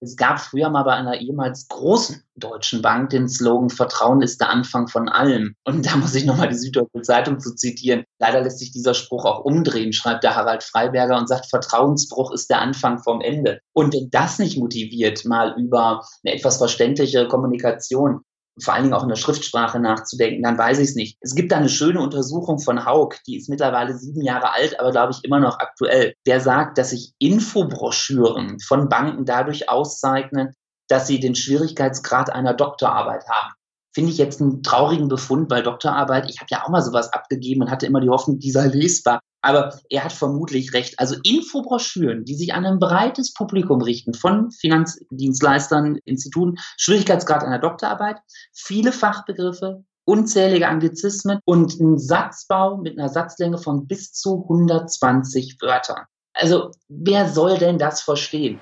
[0.00, 4.50] Es gab früher mal bei einer ehemals großen deutschen Bank den Slogan Vertrauen ist der
[4.50, 5.54] Anfang von allem.
[5.64, 8.04] Und da muss ich nochmal die Süddeutsche Zeitung zu zitieren.
[8.18, 12.50] Leider lässt sich dieser Spruch auch umdrehen, schreibt der Harald Freiberger und sagt, Vertrauensbruch ist
[12.50, 13.60] der Anfang vom Ende.
[13.72, 18.20] Und wenn das nicht motiviert, mal über eine etwas verständliche Kommunikation
[18.60, 21.18] vor allen Dingen auch in der Schriftsprache nachzudenken, dann weiß ich es nicht.
[21.20, 24.92] Es gibt da eine schöne Untersuchung von Haug, die ist mittlerweile sieben Jahre alt, aber
[24.92, 26.14] glaube ich immer noch aktuell.
[26.26, 30.54] Der sagt, dass sich Infobroschüren von Banken dadurch auszeichnen,
[30.88, 33.52] dass sie den Schwierigkeitsgrad einer Doktorarbeit haben
[33.96, 37.62] finde ich jetzt einen traurigen Befund, weil Doktorarbeit, ich habe ja auch mal sowas abgegeben
[37.62, 39.20] und hatte immer die Hoffnung, die sei lesbar.
[39.46, 40.98] Aber er hat vermutlich recht.
[40.98, 48.16] Also Infobroschüren, die sich an ein breites Publikum richten, von Finanzdienstleistern, Instituten, Schwierigkeitsgrad einer Doktorarbeit,
[48.52, 56.06] viele Fachbegriffe, unzählige Anglizismen und ein Satzbau mit einer Satzlänge von bis zu 120 Wörtern.
[56.34, 58.60] Also wer soll denn das verstehen?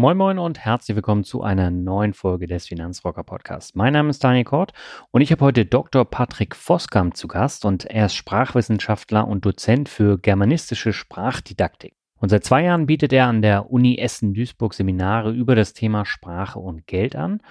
[0.00, 3.74] Moin Moin und herzlich willkommen zu einer neuen Folge des Finanzrocker Podcasts.
[3.74, 4.72] Mein Name ist Daniel Kort
[5.10, 6.06] und ich habe heute Dr.
[6.06, 11.92] Patrick Voskamp zu Gast und er ist Sprachwissenschaftler und Dozent für germanistische Sprachdidaktik.
[12.16, 16.60] Und seit zwei Jahren bietet er an der Uni Essen-Duisburg Seminare über das Thema Sprache
[16.60, 17.42] und Geld an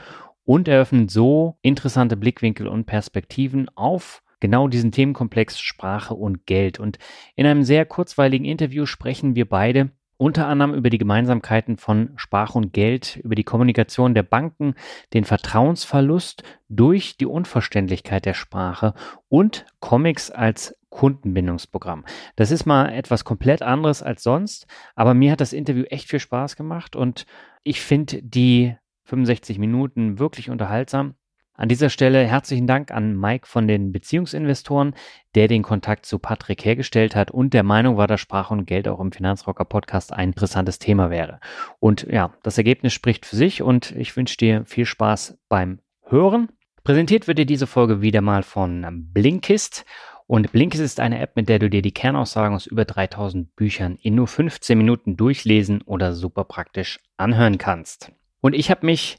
[0.44, 6.80] und eröffnet so interessante Blickwinkel und Perspektiven auf genau diesen Themenkomplex Sprache und Geld.
[6.80, 6.98] Und
[7.36, 12.58] in einem sehr kurzweiligen Interview sprechen wir beide unter anderem über die Gemeinsamkeiten von Sprache
[12.58, 14.76] und Geld, über die Kommunikation der Banken,
[15.14, 18.94] den Vertrauensverlust durch die Unverständlichkeit der Sprache
[19.30, 22.04] und Comics als Kundenbindungsprogramm.
[22.36, 26.20] Das ist mal etwas komplett anderes als sonst, aber mir hat das Interview echt viel
[26.20, 27.26] Spaß gemacht und
[27.64, 28.76] ich finde die
[29.06, 31.16] 65 Minuten wirklich unterhaltsam.
[31.60, 34.96] An dieser Stelle herzlichen Dank an Mike von den Beziehungsinvestoren,
[35.36, 38.88] der den Kontakt zu Patrick hergestellt hat und der Meinung war, dass Sprache und Geld
[38.88, 41.42] auch im Finanzrocker Podcast ein interessantes Thema wäre.
[41.82, 46.48] Und ja, das Ergebnis spricht für sich und ich wünsche dir viel Spaß beim Hören.
[46.86, 49.84] Präsentiert wird dir diese Folge wieder mal von Blinkist.
[50.28, 53.98] Und Blinkist ist eine App, mit der du dir die Kernaussagen aus über 3000 Büchern
[54.02, 58.14] in nur 15 Minuten durchlesen oder super praktisch anhören kannst.
[58.40, 59.18] Und ich habe mich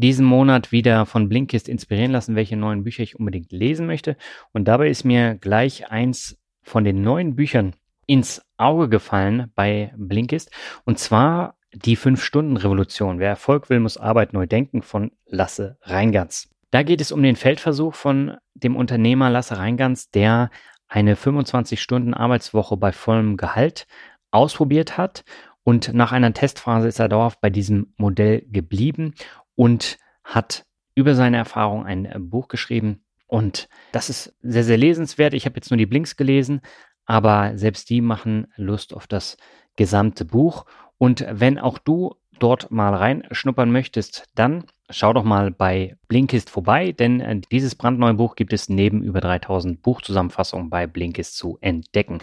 [0.00, 4.16] diesen Monat wieder von Blinkist inspirieren lassen, welche neuen Bücher ich unbedingt lesen möchte.
[4.52, 7.74] Und dabei ist mir gleich eins von den neuen Büchern
[8.06, 10.50] ins Auge gefallen bei Blinkist.
[10.84, 13.18] Und zwar die Fünf-Stunden-Revolution.
[13.20, 16.48] Wer Erfolg will, muss Arbeit neu denken von Lasse Reingans.
[16.70, 20.50] Da geht es um den Feldversuch von dem Unternehmer Lasse Reingans, der
[20.88, 23.86] eine 25-Stunden-Arbeitswoche bei vollem Gehalt
[24.30, 25.24] ausprobiert hat.
[25.62, 29.14] Und nach einer Testphase ist er dauerhaft bei diesem Modell geblieben
[29.60, 33.04] und hat über seine Erfahrung ein äh, Buch geschrieben.
[33.26, 35.34] Und das ist sehr, sehr lesenswert.
[35.34, 36.62] Ich habe jetzt nur die Blinks gelesen,
[37.04, 39.36] aber selbst die machen Lust auf das
[39.76, 40.64] gesamte Buch.
[40.96, 46.92] Und wenn auch du dort mal reinschnuppern möchtest, dann schau doch mal bei Blinkist vorbei,
[46.92, 52.18] denn äh, dieses brandneue Buch gibt es neben über 3000 Buchzusammenfassungen bei Blinkist zu entdecken.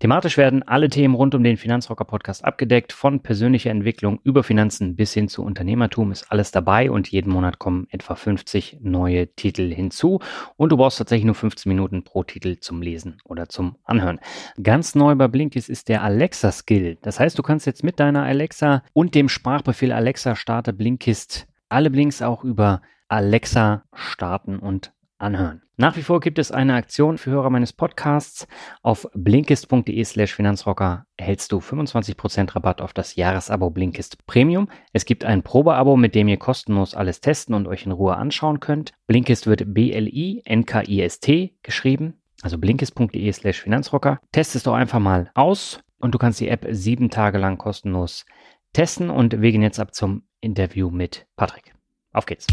[0.00, 4.96] Thematisch werden alle Themen rund um den Finanzrocker Podcast abgedeckt, von persönlicher Entwicklung über Finanzen
[4.96, 9.70] bis hin zu Unternehmertum ist alles dabei und jeden Monat kommen etwa 50 neue Titel
[9.70, 10.20] hinzu
[10.56, 14.20] und du brauchst tatsächlich nur 15 Minuten pro Titel zum Lesen oder zum Anhören.
[14.62, 16.96] Ganz neu bei Blinkist ist der Alexa Skill.
[17.02, 21.90] Das heißt, du kannst jetzt mit deiner Alexa und dem Sprachbefehl Alexa starte Blinkist alle
[21.90, 25.62] Blinks auch über Alexa starten und anhören.
[25.76, 28.46] Nach wie vor gibt es eine Aktion für Hörer meines Podcasts.
[28.82, 34.68] Auf blinkist.de slash Finanzrocker erhältst du 25% Rabatt auf das Jahresabo Blinkist Premium.
[34.92, 38.60] Es gibt ein Probeabo, mit dem ihr kostenlos alles testen und euch in Ruhe anschauen
[38.60, 38.92] könnt.
[39.06, 42.20] Blinkist wird B-L-I-N-K-I-S-T geschrieben.
[42.42, 44.20] Also blinkist.de slash Finanzrocker.
[44.32, 45.80] Test es doch einfach mal aus.
[45.98, 48.24] und du kannst die App sieben Tage lang kostenlos
[48.72, 51.74] testen und wir gehen jetzt ab zum Interview mit Patrick.
[52.12, 52.46] Auf geht's.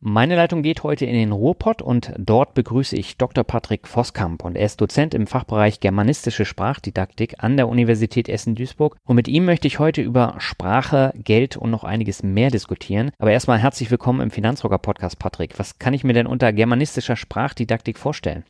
[0.00, 3.42] Meine Leitung geht heute in den Ruhrpott und dort begrüße ich Dr.
[3.42, 9.16] Patrick Voskamp und er ist Dozent im Fachbereich Germanistische Sprachdidaktik an der Universität Essen-Duisburg und
[9.16, 13.10] mit ihm möchte ich heute über Sprache, Geld und noch einiges mehr diskutieren.
[13.18, 15.58] Aber erstmal herzlich willkommen im Finanzrocker Podcast, Patrick.
[15.58, 18.44] Was kann ich mir denn unter germanistischer Sprachdidaktik vorstellen?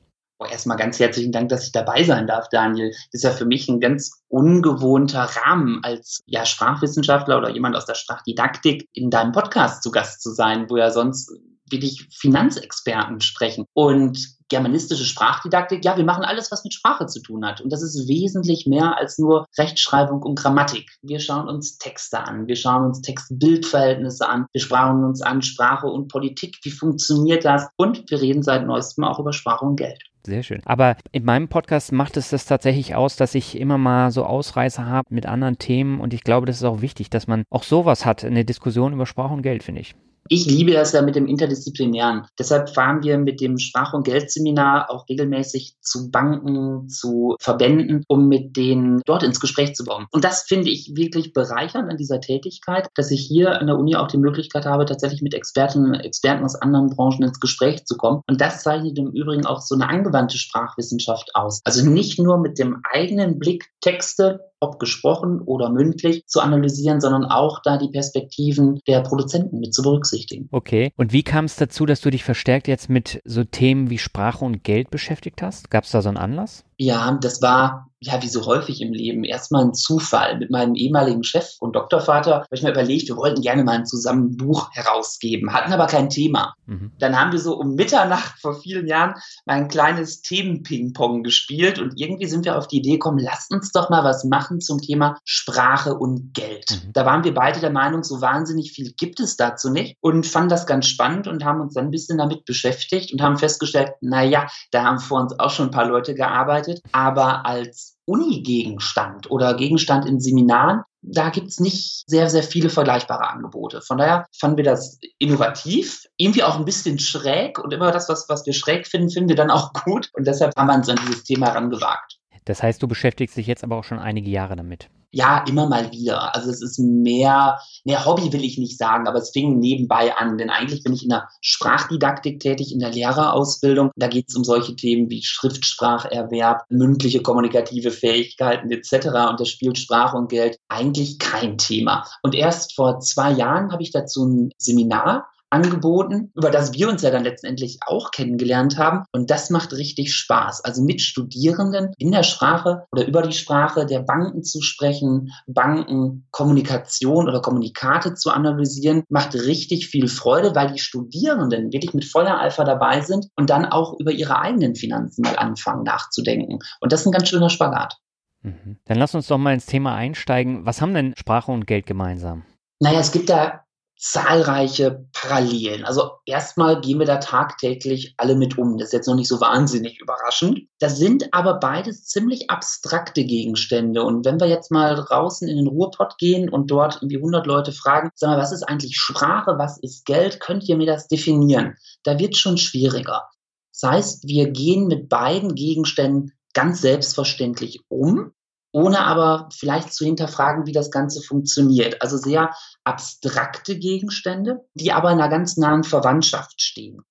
[0.46, 2.90] Erstmal ganz herzlichen Dank, dass ich dabei sein darf, Daniel.
[2.90, 7.86] Das ist ja für mich ein ganz ungewohnter Rahmen, als ja, Sprachwissenschaftler oder jemand aus
[7.86, 11.32] der Sprachdidaktik in deinem Podcast zu Gast zu sein, wo ja sonst
[11.70, 13.64] wirklich Finanzexperten sprechen.
[13.74, 17.60] Und germanistische Sprachdidaktik, ja, wir machen alles, was mit Sprache zu tun hat.
[17.60, 20.90] Und das ist wesentlich mehr als nur Rechtschreibung und Grammatik.
[21.02, 25.86] Wir schauen uns Texte an, wir schauen uns Text-Bild-Verhältnisse an, wir schauen uns an Sprache
[25.86, 27.68] und Politik, wie funktioniert das?
[27.76, 30.02] Und wir reden seit neuestem auch über Sprache und Geld.
[30.24, 30.60] Sehr schön.
[30.64, 34.84] Aber in meinem Podcast macht es das tatsächlich aus, dass ich immer mal so Ausreißer
[34.84, 38.04] habe mit anderen Themen und ich glaube, das ist auch wichtig, dass man auch sowas
[38.04, 39.94] hat, eine Diskussion über Sprache und Geld, finde ich.
[40.28, 42.26] Ich liebe das ja mit dem Interdisziplinären.
[42.38, 48.28] Deshalb fahren wir mit dem Sprach- und Geldseminar auch regelmäßig zu Banken, zu Verbänden, um
[48.28, 50.06] mit denen dort ins Gespräch zu kommen.
[50.10, 53.96] Und das finde ich wirklich bereichernd an dieser Tätigkeit, dass ich hier an der Uni
[53.96, 58.22] auch die Möglichkeit habe, tatsächlich mit Experten, Experten aus anderen Branchen ins Gespräch zu kommen.
[58.28, 61.60] Und das zeichnet im Übrigen auch so eine angewandte Sprachwissenschaft aus.
[61.64, 67.24] Also nicht nur mit dem eigenen Blick Texte ob gesprochen oder mündlich, zu analysieren, sondern
[67.24, 70.48] auch da die Perspektiven der Produzenten mit zu berücksichtigen.
[70.50, 70.92] Okay.
[70.96, 74.44] Und wie kam es dazu, dass du dich verstärkt jetzt mit so Themen wie Sprache
[74.44, 75.70] und Geld beschäftigt hast?
[75.70, 76.64] Gab es da so einen Anlass?
[76.78, 80.38] Ja, das war, ja, wie so häufig im Leben, erstmal ein Zufall.
[80.38, 84.30] Mit meinem ehemaligen Chef und Doktorvater habe ich mir überlegt, wir wollten gerne mal zusammen
[84.30, 86.54] ein Buch herausgeben, hatten aber kein Thema.
[86.66, 86.92] Mhm.
[87.00, 89.14] Dann haben wir so um Mitternacht vor vielen Jahren
[89.46, 93.72] mal ein kleines Themen-Ping-Pong gespielt und irgendwie sind wir auf die Idee gekommen, lasst uns
[93.72, 96.70] doch mal was machen zum Thema Sprache und Geld.
[96.70, 96.92] Mhm.
[96.92, 100.50] Da waren wir beide der Meinung, so wahnsinnig viel gibt es dazu nicht und fanden
[100.50, 104.46] das ganz spannend und haben uns dann ein bisschen damit beschäftigt und haben festgestellt, naja,
[104.70, 109.54] da haben vor uns auch schon ein paar Leute gearbeitet, arbeitet, aber als Uni-Gegenstand oder
[109.54, 113.80] Gegenstand in Seminaren, da gibt es nicht sehr, sehr viele vergleichbare Angebote.
[113.82, 118.28] Von daher fanden wir das innovativ, irgendwie auch ein bisschen schräg und immer das, was,
[118.28, 120.98] was wir schräg finden, finden wir dann auch gut und deshalb haben wir uns an
[121.02, 122.17] dieses Thema herangewagt.
[122.48, 124.88] Das heißt, du beschäftigst dich jetzt aber auch schon einige Jahre damit.
[125.10, 126.34] Ja, immer mal wieder.
[126.34, 130.36] Also es ist mehr, mehr Hobby will ich nicht sagen, aber es fing nebenbei an,
[130.36, 133.90] denn eigentlich bin ich in der Sprachdidaktik tätig, in der Lehrerausbildung.
[133.96, 139.06] Da geht es um solche Themen wie Schriftspracherwerb, mündliche kommunikative Fähigkeiten etc.
[139.30, 142.06] Und da spielt Sprache und Geld eigentlich kein Thema.
[142.22, 147.02] Und erst vor zwei Jahren habe ich dazu ein Seminar angeboten, über das wir uns
[147.02, 149.04] ja dann letztendlich auch kennengelernt haben.
[149.12, 150.64] Und das macht richtig Spaß.
[150.64, 156.26] Also mit Studierenden in der Sprache oder über die Sprache der Banken zu sprechen, Banken,
[156.30, 162.40] Kommunikation oder Kommunikate zu analysieren, macht richtig viel Freude, weil die Studierenden wirklich mit voller
[162.40, 166.58] Eifer dabei sind und dann auch über ihre eigenen Finanzen mal anfangen nachzudenken.
[166.80, 167.96] Und das ist ein ganz schöner Spagat.
[168.42, 168.78] Mhm.
[168.84, 170.64] Dann lass uns doch mal ins Thema einsteigen.
[170.64, 172.44] Was haben denn Sprache und Geld gemeinsam?
[172.80, 173.64] Naja, es gibt da
[173.98, 175.84] zahlreiche Parallelen.
[175.84, 178.78] Also erstmal gehen wir da tagtäglich alle mit um.
[178.78, 180.60] Das ist jetzt noch nicht so wahnsinnig überraschend.
[180.78, 184.04] Das sind aber beides ziemlich abstrakte Gegenstände.
[184.04, 187.72] Und wenn wir jetzt mal draußen in den Ruhrpott gehen und dort irgendwie 100 Leute
[187.72, 191.74] fragen, sag mal, was ist eigentlich Sprache, was ist Geld, könnt ihr mir das definieren?
[192.04, 193.28] Da wird schon schwieriger.
[193.72, 198.32] Das heißt, wir gehen mit beiden Gegenständen ganz selbstverständlich um
[198.72, 202.02] ohne aber vielleicht zu hinterfragen, wie das Ganze funktioniert.
[202.02, 207.02] Also sehr abstrakte Gegenstände, die aber in einer ganz nahen Verwandtschaft stehen.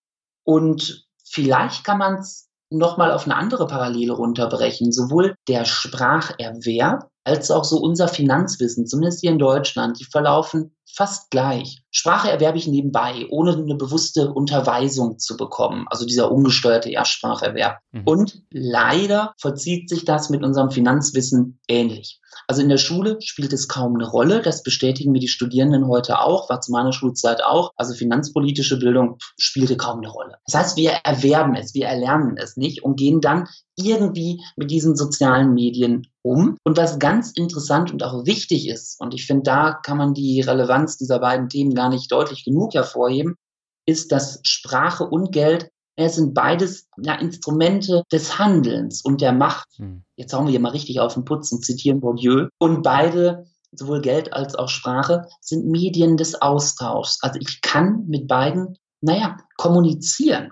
[0.43, 4.91] Und vielleicht kann man es nochmal auf eine andere Parallele runterbrechen.
[4.91, 11.29] Sowohl der Spracherwerb als auch so unser Finanzwissen, zumindest hier in Deutschland, die verlaufen fast
[11.31, 11.83] gleich.
[11.91, 17.79] Sprache erwerbe ich nebenbei, ohne eine bewusste Unterweisung zu bekommen, also dieser ungesteuerte Erstspracherwerb.
[17.91, 18.01] Mhm.
[18.05, 22.19] Und leider vollzieht sich das mit unserem Finanzwissen ähnlich.
[22.47, 24.41] Also in der Schule spielt es kaum eine Rolle.
[24.41, 27.71] Das bestätigen mir die Studierenden heute auch, war zu meiner Schulzeit auch.
[27.75, 30.35] Also finanzpolitische Bildung spielte kaum eine Rolle.
[30.45, 34.95] Das heißt, wir erwerben es, wir erlernen es nicht und gehen dann irgendwie mit diesen
[34.95, 36.57] sozialen Medien um.
[36.63, 40.41] Und was ganz interessant und auch wichtig ist, und ich finde, da kann man die
[40.41, 43.35] Relevanz dieser beiden Themen gar nicht deutlich genug hervorheben,
[43.87, 49.67] ist, dass Sprache und Geld es sind beides ja, Instrumente des Handelns und der Macht.
[49.77, 50.03] Hm.
[50.15, 52.49] Jetzt hauen wir hier mal richtig auf den Putz und zitieren Bourdieu.
[52.59, 57.17] Und beide, sowohl Geld als auch Sprache, sind Medien des Austauschs.
[57.21, 60.51] Also ich kann mit beiden, naja, kommunizieren.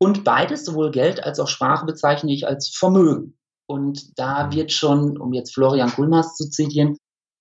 [0.00, 3.36] Und beides, sowohl Geld als auch Sprache, bezeichne ich als Vermögen.
[3.66, 6.96] Und da wird schon, um jetzt Florian Kulmas zu zitieren,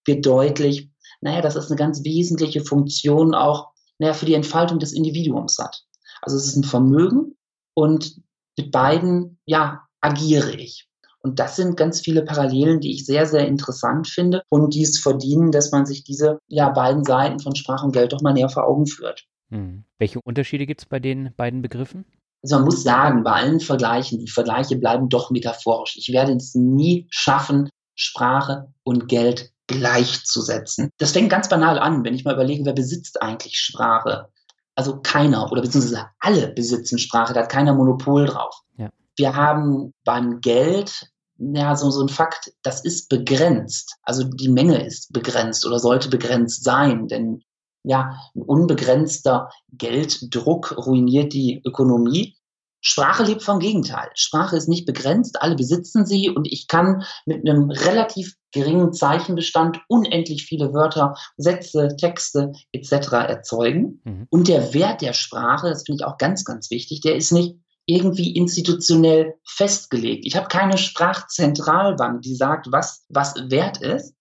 [0.05, 0.89] wird deutlich,
[1.21, 5.83] naja, dass es eine ganz wesentliche Funktion auch naja, für die Entfaltung des Individuums hat.
[6.21, 7.35] Also es ist ein Vermögen
[7.73, 8.21] und
[8.57, 10.87] mit beiden, ja, agiere ich.
[11.19, 14.99] Und das sind ganz viele Parallelen, die ich sehr, sehr interessant finde und die es
[14.99, 18.49] verdienen, dass man sich diese ja, beiden Seiten von Sprache und Geld doch mal näher
[18.49, 19.25] vor Augen führt.
[19.49, 19.83] Hm.
[19.97, 22.05] Welche Unterschiede gibt es bei den beiden Begriffen?
[22.43, 25.97] Also man muss sagen, bei allen Vergleichen, die Vergleiche bleiben doch metaphorisch.
[25.97, 30.89] Ich werde es nie schaffen, Sprache und Geld gleichzusetzen.
[30.97, 34.29] Das fängt ganz banal an, wenn ich mal überlege, wer besitzt eigentlich Sprache?
[34.75, 38.61] Also keiner oder beziehungsweise alle besitzen Sprache, da hat keiner Monopol drauf.
[38.77, 38.89] Ja.
[39.15, 41.09] Wir haben beim Geld
[41.39, 43.95] ja, so, so ein Fakt, das ist begrenzt.
[44.01, 47.43] Also die Menge ist begrenzt oder sollte begrenzt sein, denn
[47.83, 52.35] ja, ein unbegrenzter Gelddruck ruiniert die Ökonomie.
[52.81, 54.09] Sprache lebt vom Gegenteil.
[54.13, 59.79] Sprache ist nicht begrenzt, alle besitzen sie und ich kann mit einem relativ geringen Zeichenbestand
[59.87, 63.11] unendlich viele Wörter, Sätze, Texte etc.
[63.11, 64.01] erzeugen.
[64.03, 64.27] Mhm.
[64.29, 67.57] Und der Wert der Sprache, das finde ich auch ganz, ganz wichtig, der ist nicht
[67.87, 70.25] irgendwie institutionell festgelegt.
[70.25, 74.13] Ich habe keine Sprachzentralbank, die sagt, was, was wert ist,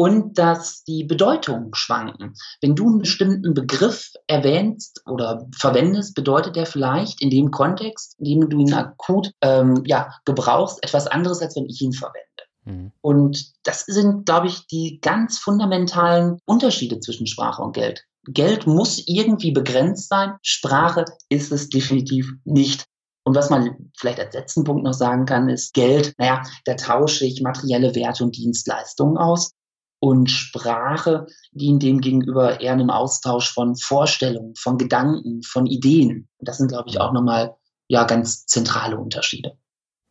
[0.00, 2.32] und dass die Bedeutungen schwanken.
[2.62, 8.24] Wenn du einen bestimmten Begriff erwähnst oder verwendest, bedeutet der vielleicht in dem Kontext, in
[8.24, 12.18] dem du ihn akut ähm, ja, gebrauchst, etwas anderes, als wenn ich ihn verwende.
[12.64, 12.92] Mhm.
[13.02, 18.06] Und das sind, glaube ich, die ganz fundamentalen Unterschiede zwischen Sprache und Geld.
[18.24, 22.86] Geld muss irgendwie begrenzt sein, Sprache ist es definitiv nicht.
[23.22, 27.26] Und was man vielleicht als letzten Punkt noch sagen kann, ist Geld, naja, da tausche
[27.26, 29.50] ich materielle Werte und Dienstleistungen aus
[30.00, 36.28] und Sprache dient dem gegenüber eher einem Austausch von Vorstellungen, von Gedanken, von Ideen.
[36.38, 37.54] Und das sind, glaube ich, auch nochmal
[37.86, 39.58] ja ganz zentrale Unterschiede.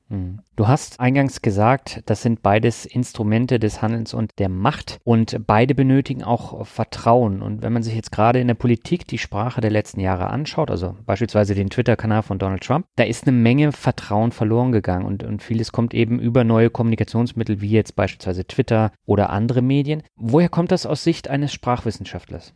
[0.10, 0.40] Hm.
[0.56, 5.76] Du hast eingangs gesagt, das sind beides Instrumente des Handelns und der Macht und beide
[5.76, 7.42] benötigen auch Vertrauen.
[7.42, 10.72] Und wenn man sich jetzt gerade in der Politik die Sprache der letzten Jahre anschaut,
[10.72, 15.24] also beispielsweise den Twitter-Kanal von Donald Trump, da ist eine Menge Vertrauen verloren gegangen und,
[15.24, 20.02] und vieles kommt eben über neue Kommunikationsmittel wie jetzt beispielsweise Twitter oder andere Medien.
[20.16, 22.54] Woher kommt das aus Sicht eines Sprachwissenschaftlers?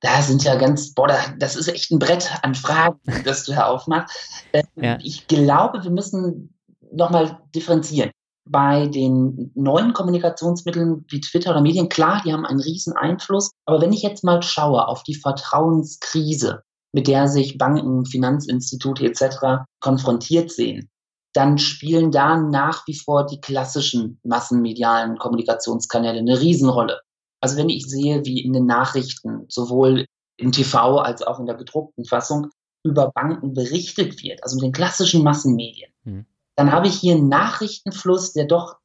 [0.00, 3.66] da sind ja ganz, boah, das ist echt ein Brett an Fragen, das du da
[3.66, 4.16] aufmachst.
[4.52, 4.98] Ähm, ja.
[5.02, 6.54] Ich glaube, wir müssen
[6.92, 8.10] nochmal differenzieren.
[8.48, 13.50] Bei den neuen Kommunikationsmitteln wie Twitter oder Medien, klar, die haben einen riesen Einfluss.
[13.66, 19.64] Aber wenn ich jetzt mal schaue auf die Vertrauenskrise, mit der sich Banken, Finanzinstitute etc.
[19.80, 20.88] konfrontiert sehen,
[21.32, 27.00] dann spielen da nach wie vor die klassischen massenmedialen Kommunikationskanäle eine Riesenrolle.
[27.40, 30.06] Also wenn ich sehe, wie in den Nachrichten, sowohl
[30.36, 32.48] im TV als auch in der gedruckten Fassung,
[32.82, 36.26] über Banken berichtet wird, also mit den klassischen Massenmedien, mhm
[36.60, 38.76] dann habe ich hier einen Nachrichtenfluss, der doch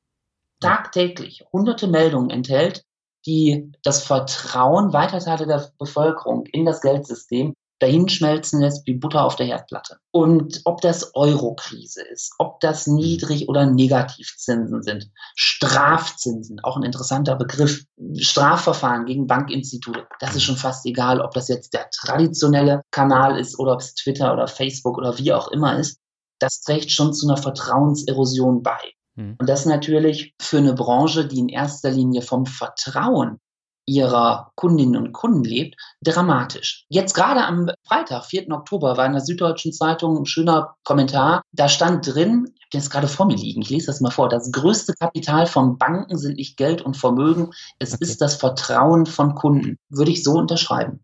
[0.61, 2.85] tagtäglich hunderte Meldungen enthält,
[3.25, 9.35] die das Vertrauen weiter Teile der Bevölkerung in das Geldsystem dahinschmelzen lässt wie Butter auf
[9.35, 9.97] der Herdplatte.
[10.11, 17.35] Und ob das Euro-Krise ist, ob das Niedrig- oder Negativzinsen sind, Strafzinsen, auch ein interessanter
[17.35, 17.83] Begriff,
[18.17, 23.59] Strafverfahren gegen Bankinstitute, das ist schon fast egal, ob das jetzt der traditionelle Kanal ist
[23.59, 25.99] oder ob es Twitter oder Facebook oder wie auch immer ist
[26.39, 28.79] das trägt schon zu einer Vertrauenserosion bei.
[29.15, 29.35] Mhm.
[29.39, 33.39] Und das natürlich für eine Branche, die in erster Linie vom Vertrauen
[33.87, 36.85] ihrer Kundinnen und Kunden lebt, dramatisch.
[36.89, 38.49] Jetzt gerade am Freitag, 4.
[38.51, 41.43] Oktober, war in der Süddeutschen Zeitung ein schöner Kommentar.
[41.51, 44.27] Da stand drin, ich habe jetzt gerade vor mir liegen, ich lese das mal vor,
[44.27, 48.03] das größte Kapital von Banken sind nicht Geld und Vermögen, es okay.
[48.03, 49.77] ist das Vertrauen von Kunden.
[49.89, 51.01] Würde ich so unterschreiben.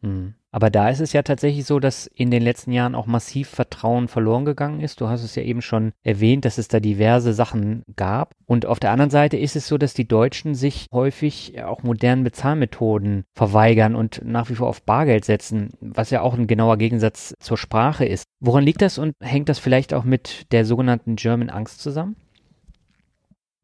[0.00, 0.34] Mhm.
[0.54, 4.06] Aber da ist es ja tatsächlich so, dass in den letzten Jahren auch massiv Vertrauen
[4.06, 5.00] verloren gegangen ist.
[5.00, 8.36] Du hast es ja eben schon erwähnt, dass es da diverse Sachen gab.
[8.46, 12.22] Und auf der anderen Seite ist es so, dass die Deutschen sich häufig auch modernen
[12.22, 17.34] Bezahlmethoden verweigern und nach wie vor auf Bargeld setzen, was ja auch ein genauer Gegensatz
[17.40, 18.22] zur Sprache ist.
[18.38, 22.14] Woran liegt das und hängt das vielleicht auch mit der sogenannten German Angst zusammen?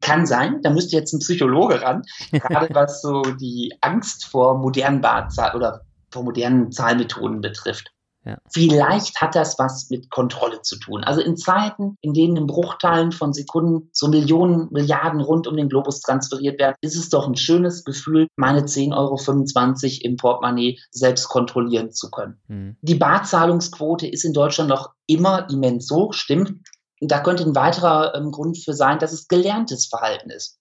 [0.01, 2.01] Kann sein, da müsste jetzt ein Psychologe ran,
[2.33, 7.91] gerade was so die Angst vor modernen Barzahl oder vor modernen Zahlmethoden betrifft.
[8.23, 8.37] Ja.
[8.53, 11.03] Vielleicht hat das was mit Kontrolle zu tun.
[11.03, 15.69] Also in Zeiten, in denen in Bruchteilen von Sekunden so Millionen, Milliarden rund um den
[15.69, 21.29] Globus transferiert werden, ist es doch ein schönes Gefühl, meine 10,25 Euro im Portemonnaie selbst
[21.29, 22.39] kontrollieren zu können.
[22.47, 22.77] Mhm.
[22.81, 26.53] Die Barzahlungsquote ist in Deutschland noch immer immens hoch, stimmt.
[26.99, 30.60] Da könnte ein weiterer ähm, Grund für sein, dass es gelerntes Verhalten ist.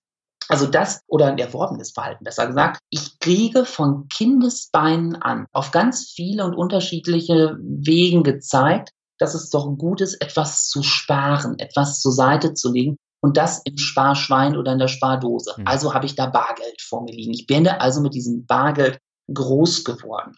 [0.50, 2.80] Also das oder ein erworbenes Verhalten, besser gesagt.
[2.90, 9.66] Ich kriege von Kindesbeinen an auf ganz viele und unterschiedliche Wegen gezeigt, dass es doch
[9.76, 14.72] gut ist, etwas zu sparen, etwas zur Seite zu legen, und das im Sparschwein oder
[14.72, 15.54] in der Spardose.
[15.56, 15.66] Mhm.
[15.66, 17.32] Also habe ich da Bargeld vor mir liegen.
[17.32, 18.98] Ich bin also mit diesem Bargeld
[19.32, 20.34] groß geworden.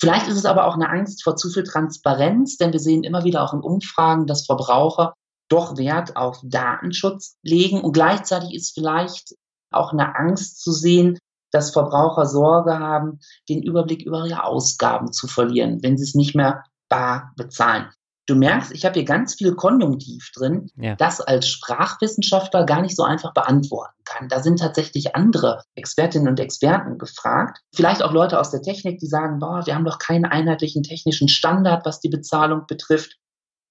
[0.00, 3.24] Vielleicht ist es aber auch eine Angst vor zu viel Transparenz, denn wir sehen immer
[3.24, 5.14] wieder auch in Umfragen, dass Verbraucher
[5.48, 9.34] doch Wert auf Datenschutz legen und gleichzeitig ist vielleicht
[9.70, 11.18] auch eine Angst zu sehen,
[11.50, 16.34] dass Verbraucher Sorge haben, den Überblick über ihre Ausgaben zu verlieren, wenn sie es nicht
[16.34, 17.86] mehr bar bezahlen.
[18.26, 20.96] Du merkst, ich habe hier ganz viel Konjunktiv drin, Ja.
[20.96, 24.28] das als Sprachwissenschaftler gar nicht so einfach beantworten kann.
[24.28, 27.60] Da sind tatsächlich andere Expertinnen und Experten gefragt.
[27.74, 31.28] Vielleicht auch Leute aus der Technik, die sagen, boah, wir haben doch keinen einheitlichen technischen
[31.28, 33.16] Standard, was die Bezahlung betrifft.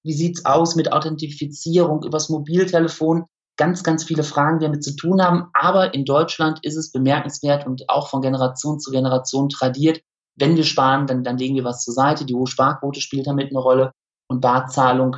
[0.03, 3.25] Wie sieht's aus mit Authentifizierung übers Mobiltelefon?
[3.57, 5.49] Ganz, ganz viele Fragen, die damit zu tun haben.
[5.53, 10.01] Aber in Deutschland ist es bemerkenswert und auch von Generation zu Generation tradiert.
[10.35, 12.25] Wenn wir sparen, dann, dann legen wir was zur Seite.
[12.25, 13.91] Die hohe Sparquote spielt damit eine Rolle
[14.27, 15.17] und Barzahlung.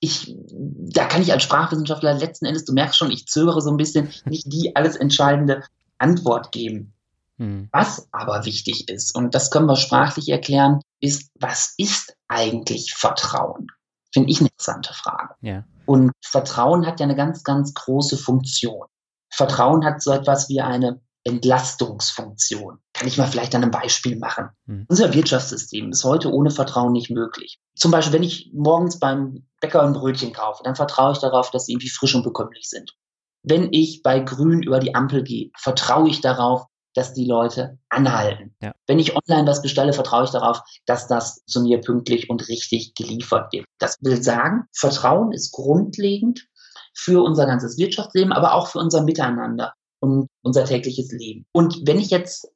[0.00, 3.76] Ich, da kann ich als Sprachwissenschaftler letzten Endes, du merkst schon, ich zögere so ein
[3.76, 5.62] bisschen, nicht die alles entscheidende
[5.98, 6.92] Antwort geben.
[7.38, 7.68] Hm.
[7.72, 13.68] Was aber wichtig ist, und das können wir sprachlich erklären, ist, was ist eigentlich Vertrauen?
[14.12, 15.34] Finde ich eine interessante Frage.
[15.40, 15.64] Ja.
[15.86, 18.86] Und Vertrauen hat ja eine ganz, ganz große Funktion.
[19.30, 22.78] Vertrauen hat so etwas wie eine Entlastungsfunktion.
[22.94, 24.48] Kann ich mal vielleicht an einem Beispiel machen.
[24.66, 24.86] Mhm.
[24.88, 27.58] Unser Wirtschaftssystem ist heute ohne Vertrauen nicht möglich.
[27.74, 31.66] Zum Beispiel, wenn ich morgens beim Bäcker ein Brötchen kaufe, dann vertraue ich darauf, dass
[31.66, 32.96] sie irgendwie frisch und bekömmlich sind.
[33.42, 36.66] Wenn ich bei Grün über die Ampel gehe, vertraue ich darauf,
[36.98, 38.54] dass die Leute anhalten.
[38.60, 38.72] Ja.
[38.86, 42.94] Wenn ich online was bestelle, vertraue ich darauf, dass das zu mir pünktlich und richtig
[42.94, 43.66] geliefert wird.
[43.78, 46.48] Das will sagen, Vertrauen ist grundlegend
[46.94, 51.46] für unser ganzes Wirtschaftsleben, aber auch für unser Miteinander und unser tägliches Leben.
[51.52, 52.48] Und wenn ich jetzt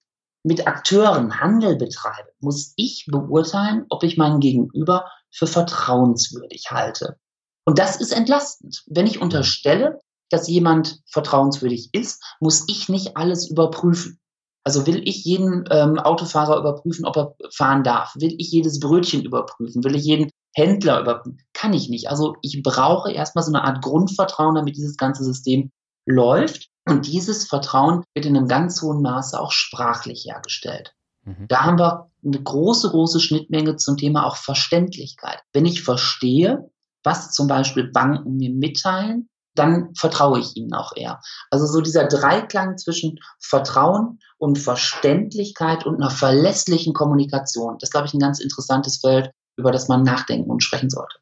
[0.43, 7.17] mit Akteuren Handel betreibe, muss ich beurteilen, ob ich meinen Gegenüber für vertrauenswürdig halte.
[7.65, 8.83] Und das ist entlastend.
[8.87, 14.19] Wenn ich unterstelle, dass jemand vertrauenswürdig ist, muss ich nicht alles überprüfen.
[14.65, 18.15] Also will ich jeden ähm, Autofahrer überprüfen, ob er fahren darf?
[18.17, 19.83] Will ich jedes Brötchen überprüfen?
[19.83, 21.41] Will ich jeden Händler überprüfen?
[21.53, 22.09] Kann ich nicht.
[22.09, 25.71] Also ich brauche erstmal so eine Art Grundvertrauen, damit dieses ganze System
[26.07, 26.69] läuft.
[26.89, 30.95] Und dieses Vertrauen wird in einem ganz hohen Maße auch sprachlich hergestellt.
[31.25, 31.47] Mhm.
[31.49, 35.41] Da haben wir eine große, große Schnittmenge zum Thema auch Verständlichkeit.
[35.53, 36.71] Wenn ich verstehe,
[37.05, 41.21] was zum Beispiel Banken mir mitteilen, dann vertraue ich ihnen auch eher.
[41.51, 48.15] Also so dieser Dreiklang zwischen Vertrauen und Verständlichkeit und einer verlässlichen Kommunikation, das glaube ich,
[48.15, 51.17] ein ganz interessantes Feld, über das man nachdenken und sprechen sollte.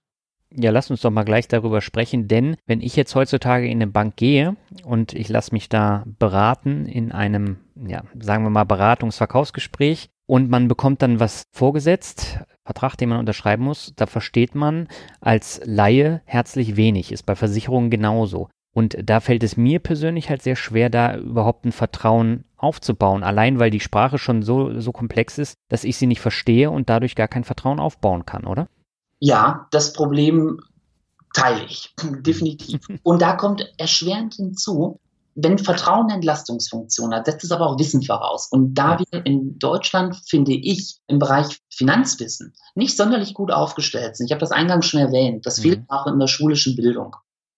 [0.53, 3.87] Ja, lass uns doch mal gleich darüber sprechen, denn wenn ich jetzt heutzutage in eine
[3.87, 10.11] Bank gehe und ich lasse mich da beraten in einem, ja, sagen wir mal, Beratungsverkaufsgespräch
[10.27, 14.89] und man bekommt dann was vorgesetzt, Vertrag, den man unterschreiben muss, da versteht man
[15.21, 18.49] als Laie herzlich wenig, ist bei Versicherungen genauso.
[18.73, 23.59] Und da fällt es mir persönlich halt sehr schwer, da überhaupt ein Vertrauen aufzubauen, allein
[23.59, 27.17] weil die Sprache schon so, so komplex ist, dass ich sie nicht verstehe und dadurch
[27.17, 28.69] gar kein Vertrauen aufbauen kann, oder?
[29.19, 30.61] Ja, das Problem
[31.35, 32.81] teile ich, definitiv.
[33.03, 34.99] Und da kommt erschwerend hinzu,
[35.35, 38.49] wenn Vertrauen eine Entlastungsfunktion hat, setzt es aber auch Wissen voraus.
[38.51, 44.27] Und da wir in Deutschland, finde ich, im Bereich Finanzwissen nicht sonderlich gut aufgestellt sind,
[44.27, 45.63] ich habe das eingangs schon erwähnt, das Mhm.
[45.63, 47.15] fehlt auch in der schulischen Bildung,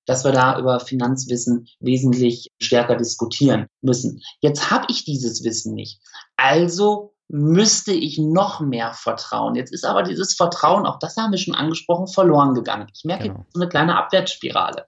[0.06, 4.20] dass wir da über Finanzwissen wesentlich stärker diskutieren müssen.
[4.40, 6.00] Jetzt habe ich dieses Wissen nicht.
[6.36, 9.54] Also müsste ich noch mehr vertrauen.
[9.54, 12.88] Jetzt ist aber dieses Vertrauen, auch das haben wir schon angesprochen, verloren gegangen.
[12.94, 13.38] Ich merke Genau.
[13.40, 14.84] jetzt so eine kleine Abwärtsspirale.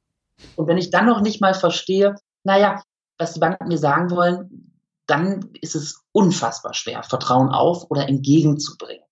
[0.56, 2.82] Und wenn ich dann noch nicht mal verstehe, naja,
[3.18, 9.04] was die Banken mir sagen wollen, dann ist es unfassbar schwer, Vertrauen auf oder entgegenzubringen.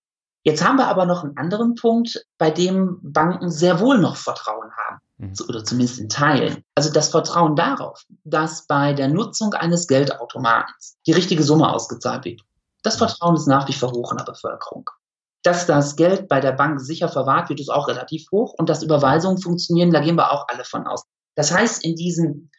[0.43, 4.71] Jetzt haben wir aber noch einen anderen Punkt, bei dem Banken sehr wohl noch Vertrauen
[4.87, 5.33] haben, Mhm.
[5.47, 6.63] oder zumindest in Teilen.
[6.75, 12.41] Also das Vertrauen darauf, dass bei der Nutzung eines Geldautomatens die richtige Summe ausgezahlt wird.
[12.81, 14.89] Das Vertrauen ist nach wie vor hoch in der Bevölkerung.
[15.43, 18.83] Dass das Geld bei der Bank sicher verwahrt wird, ist auch relativ hoch und dass
[18.83, 21.03] Überweisungen funktionieren, da gehen wir auch alle von aus.
[21.35, 22.49] Das heißt, in diesen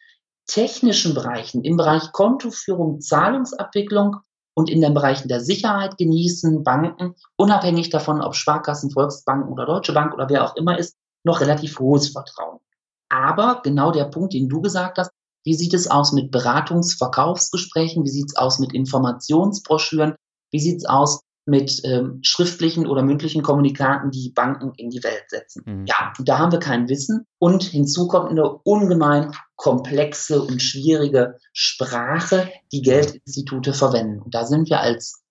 [0.46, 4.16] technischen Bereichen, im Bereich Kontoführung, Zahlungsabwicklung
[4.54, 9.92] und in den Bereichen der Sicherheit genießen Banken, unabhängig davon, ob Sparkassen, Volksbanken oder Deutsche
[9.92, 12.60] Bank oder wer auch immer ist, noch relativ hohes Vertrauen.
[13.08, 15.10] Aber genau der Punkt, den du gesagt hast,
[15.44, 18.04] wie sieht es aus mit Beratungs-Verkaufsgesprächen?
[18.04, 20.14] Wie sieht es aus mit Informationsbroschüren?
[20.50, 25.24] Wie sieht es aus mit ähm, schriftlichen oder mündlichen Kommunikaten, die Banken in die Welt
[25.28, 25.62] setzen?
[25.66, 25.86] Mhm.
[25.86, 27.26] Ja, da haben wir kein Wissen.
[27.38, 34.22] Und hinzu kommt eine ungemein komplexe und schwierige Sprache, die Geldinstitute verwenden.
[34.22, 35.22] Und da sind wir als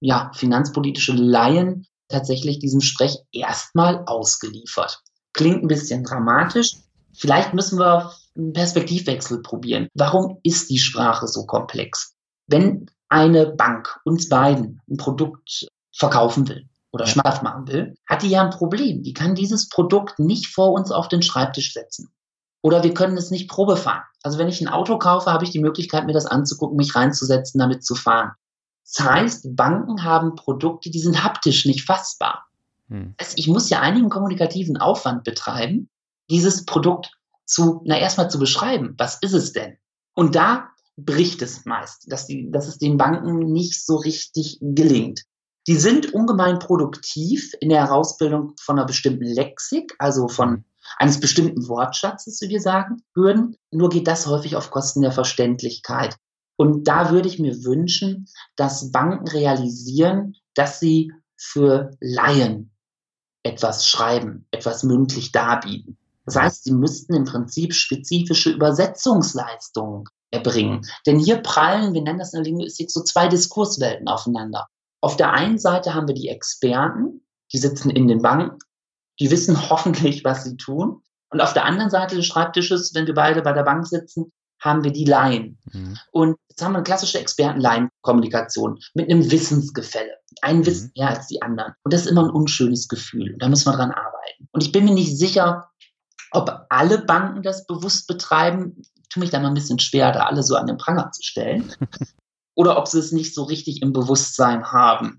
[0.00, 5.02] ja, finanzpolitische Laien tatsächlich diesem Sprech erstmal ausgeliefert.
[5.32, 6.76] Klingt ein bisschen dramatisch.
[7.14, 9.88] Vielleicht müssen wir einen Perspektivwechsel probieren.
[9.94, 12.14] Warum ist die Sprache so komplex?
[12.46, 17.10] Wenn eine Bank uns beiden ein Produkt verkaufen will oder ja.
[17.10, 19.02] schmackhaft machen will, hat die ja ein Problem.
[19.02, 22.10] Die kann dieses Produkt nicht vor uns auf den Schreibtisch setzen.
[22.62, 24.02] Oder wir können es nicht Probe fahren.
[24.22, 27.58] Also wenn ich ein Auto kaufe, habe ich die Möglichkeit, mir das anzugucken, mich reinzusetzen,
[27.58, 28.32] damit zu fahren.
[28.96, 32.46] Das heißt, Banken haben Produkte, die sind haptisch nicht fassbar.
[32.88, 33.14] Hm.
[33.20, 35.88] Heißt, ich muss ja einigen kommunikativen Aufwand betreiben,
[36.30, 37.12] dieses Produkt
[37.44, 38.94] zu, na erstmal zu beschreiben.
[38.98, 39.76] Was ist es denn?
[40.14, 45.22] Und da bricht es meist, dass, die, dass es den Banken nicht so richtig gelingt.
[45.68, 50.64] Die sind ungemein produktiv in der Herausbildung von einer bestimmten Lexik, also von
[50.96, 53.56] eines bestimmten Wortschatzes, wie wir sagen würden.
[53.70, 56.16] Nur geht das häufig auf Kosten der Verständlichkeit.
[56.56, 62.72] Und da würde ich mir wünschen, dass Banken realisieren, dass sie für Laien
[63.44, 65.98] etwas schreiben, etwas mündlich darbieten.
[66.24, 70.86] Das heißt, sie müssten im Prinzip spezifische Übersetzungsleistungen erbringen.
[71.06, 74.66] Denn hier prallen, wir nennen das in der Linguistik, so zwei Diskurswelten aufeinander.
[75.00, 78.58] Auf der einen Seite haben wir die Experten, die sitzen in den Banken,
[79.20, 81.02] die wissen hoffentlich, was sie tun.
[81.30, 84.82] Und auf der anderen Seite des Schreibtisches, wenn wir beide bei der Bank sitzen, haben
[84.82, 85.58] wir die Laien.
[85.72, 85.98] Mhm.
[86.10, 90.16] Und jetzt haben wir eine klassische Experten-Laien-Kommunikation mit einem Wissensgefälle.
[90.42, 90.66] Ein mhm.
[90.66, 91.74] Wissen mehr als die anderen.
[91.84, 93.34] Und das ist immer ein unschönes Gefühl.
[93.34, 94.48] Und da müssen wir dran arbeiten.
[94.50, 95.70] Und ich bin mir nicht sicher,
[96.32, 98.82] ob alle Banken das bewusst betreiben.
[99.10, 101.72] Tue mich da mal ein bisschen schwer, da alle so an den Pranger zu stellen.
[102.54, 105.18] Oder ob sie es nicht so richtig im Bewusstsein haben.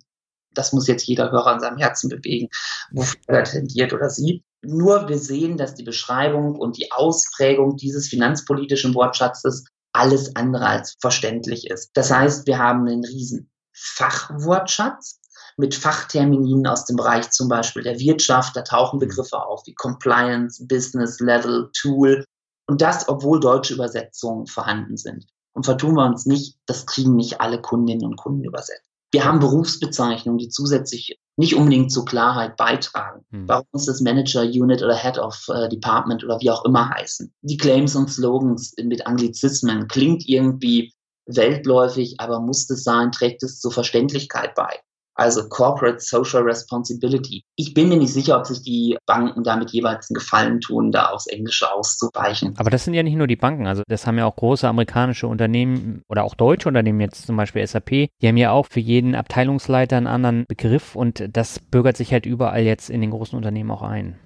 [0.53, 2.49] Das muss jetzt jeder Hörer an seinem Herzen bewegen,
[2.91, 4.43] wofür er tendiert oder sieht.
[4.61, 10.97] Nur wir sehen, dass die Beschreibung und die Ausprägung dieses finanzpolitischen Wortschatzes alles andere als
[10.99, 11.91] verständlich ist.
[11.93, 15.18] Das heißt, wir haben einen riesen Fachwortschatz
[15.59, 18.55] mit Fachterminen aus dem Bereich zum Beispiel der Wirtschaft.
[18.55, 19.01] Da tauchen mhm.
[19.01, 22.23] Begriffe auf wie Compliance, Business Level, Tool.
[22.67, 25.25] Und das, obwohl deutsche Übersetzungen vorhanden sind.
[25.53, 28.87] Und vertun wir uns nicht, das kriegen nicht alle Kundinnen und Kunden übersetzt.
[29.11, 33.25] Wir haben Berufsbezeichnungen, die zusätzlich nicht unbedingt zur Klarheit beitragen.
[33.31, 33.47] Hm.
[33.49, 37.33] Warum muss das Manager, Unit oder Head of äh, Department oder wie auch immer heißen?
[37.41, 40.93] Die Claims und Slogans mit Anglizismen klingt irgendwie
[41.25, 44.79] weltläufig, aber muss es sein, trägt es zur Verständlichkeit bei
[45.19, 47.43] also Corporate Social Responsibility.
[47.55, 51.07] Ich bin mir nicht sicher, ob sich die Banken damit jeweils einen Gefallen tun, da
[51.07, 52.53] aufs Englische auszuweichen.
[52.57, 55.27] Aber das sind ja nicht nur die Banken, also das haben ja auch große amerikanische
[55.27, 59.15] Unternehmen oder auch deutsche Unternehmen, jetzt zum Beispiel SAP, die haben ja auch für jeden
[59.15, 63.71] Abteilungsleiter einen anderen Begriff und das bürgert sich halt überall jetzt in den großen Unternehmen
[63.71, 64.17] auch ein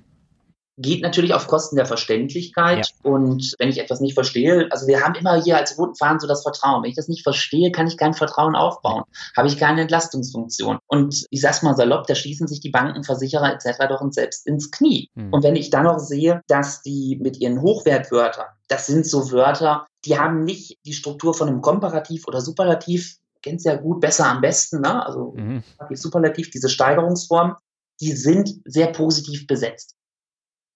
[0.78, 2.88] geht natürlich auf Kosten der Verständlichkeit.
[2.88, 3.12] Ja.
[3.12, 6.28] Und wenn ich etwas nicht verstehe, also wir haben immer hier als roten Faden so
[6.28, 6.84] das Vertrauen.
[6.84, 9.04] Wenn ich das nicht verstehe, kann ich kein Vertrauen aufbauen.
[9.38, 10.80] Habe ich keine Entlastungsfunktion.
[10.88, 13.88] Und ich sag's mal salopp, da schließen sich die Banken, Versicherer etc.
[13.90, 15.10] doch selbst ins Knie.
[15.16, 15.34] Mhm.
[15.34, 19.86] Und wenn ich dann noch sehe, dass die mit ihren Hochwertwörtern, das sind so Wörter,
[20.06, 24.42] die haben nicht die Struktur von einem Komparativ oder Superlativ, kennst ja gut, besser am
[24.42, 25.06] besten, ne?
[25.06, 25.64] also mhm.
[25.92, 27.56] Superlativ, diese Steigerungsform,
[28.02, 29.96] die sind sehr positiv besetzt.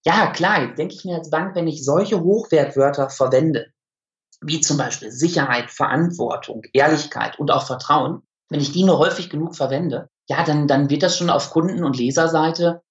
[0.04, 3.66] Ja, klar, denke ich mir als Bank, wenn ich solche Hochwertwörter verwende,
[4.40, 9.56] wie zum Beispiel Sicherheit, Verantwortung, Ehrlichkeit und auch Vertrauen, wenn ich die nur häufig genug
[9.56, 12.82] verwende, ja, dann, dann wird das schon auf Kunden- und Leserseite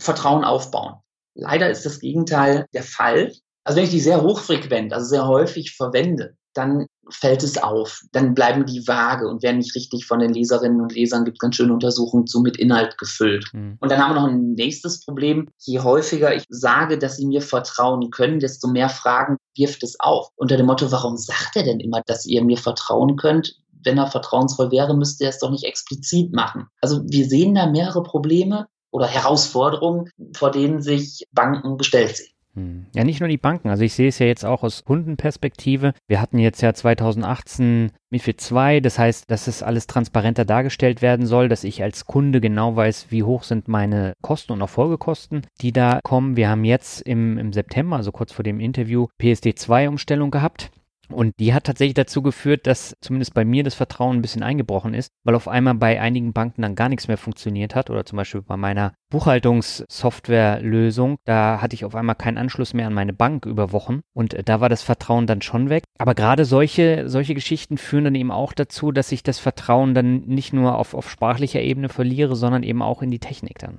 [0.00, 0.96] Vertrauen aufbauen.
[1.34, 3.32] Leider ist das Gegenteil der Fall.
[3.64, 8.02] Also wenn ich die sehr hochfrequent, also sehr häufig verwende, dann fällt es auf.
[8.12, 11.56] Dann bleiben die vage und werden nicht richtig von den Leserinnen und Lesern, gibt ganz
[11.56, 13.46] schöne Untersuchungen zu, mit Inhalt gefüllt.
[13.52, 13.76] Mhm.
[13.80, 15.48] Und dann haben wir noch ein nächstes Problem.
[15.58, 20.28] Je häufiger ich sage, dass sie mir vertrauen können, desto mehr Fragen wirft es auf.
[20.36, 23.56] Unter dem Motto, warum sagt er denn immer, dass ihr mir vertrauen könnt?
[23.84, 26.66] Wenn er vertrauensvoll wäre, müsste er es doch nicht explizit machen.
[26.80, 32.32] Also wir sehen da mehrere Probleme oder Herausforderungen, vor denen sich Banken gestellt sehen.
[32.58, 32.86] Hm.
[32.94, 33.68] Ja, nicht nur die Banken.
[33.68, 35.92] Also ich sehe es ja jetzt auch aus Kundenperspektive.
[36.08, 41.26] Wir hatten jetzt ja 2018 MIFID 2, das heißt, dass es alles transparenter dargestellt werden
[41.26, 45.42] soll, dass ich als Kunde genau weiß, wie hoch sind meine Kosten und auch Folgekosten,
[45.60, 46.36] die da kommen.
[46.36, 50.70] Wir haben jetzt im, im September, also kurz vor dem Interview, PSD 2 Umstellung gehabt.
[51.10, 54.94] Und die hat tatsächlich dazu geführt, dass zumindest bei mir das Vertrauen ein bisschen eingebrochen
[54.94, 58.16] ist, weil auf einmal bei einigen Banken dann gar nichts mehr funktioniert hat oder zum
[58.16, 63.46] Beispiel bei meiner Buchhaltungssoftwarelösung, da hatte ich auf einmal keinen Anschluss mehr an meine Bank
[63.46, 65.84] über Wochen und da war das Vertrauen dann schon weg.
[65.98, 70.20] Aber gerade solche, solche Geschichten führen dann eben auch dazu, dass ich das Vertrauen dann
[70.26, 73.78] nicht nur auf, auf sprachlicher Ebene verliere, sondern eben auch in die Technik dann.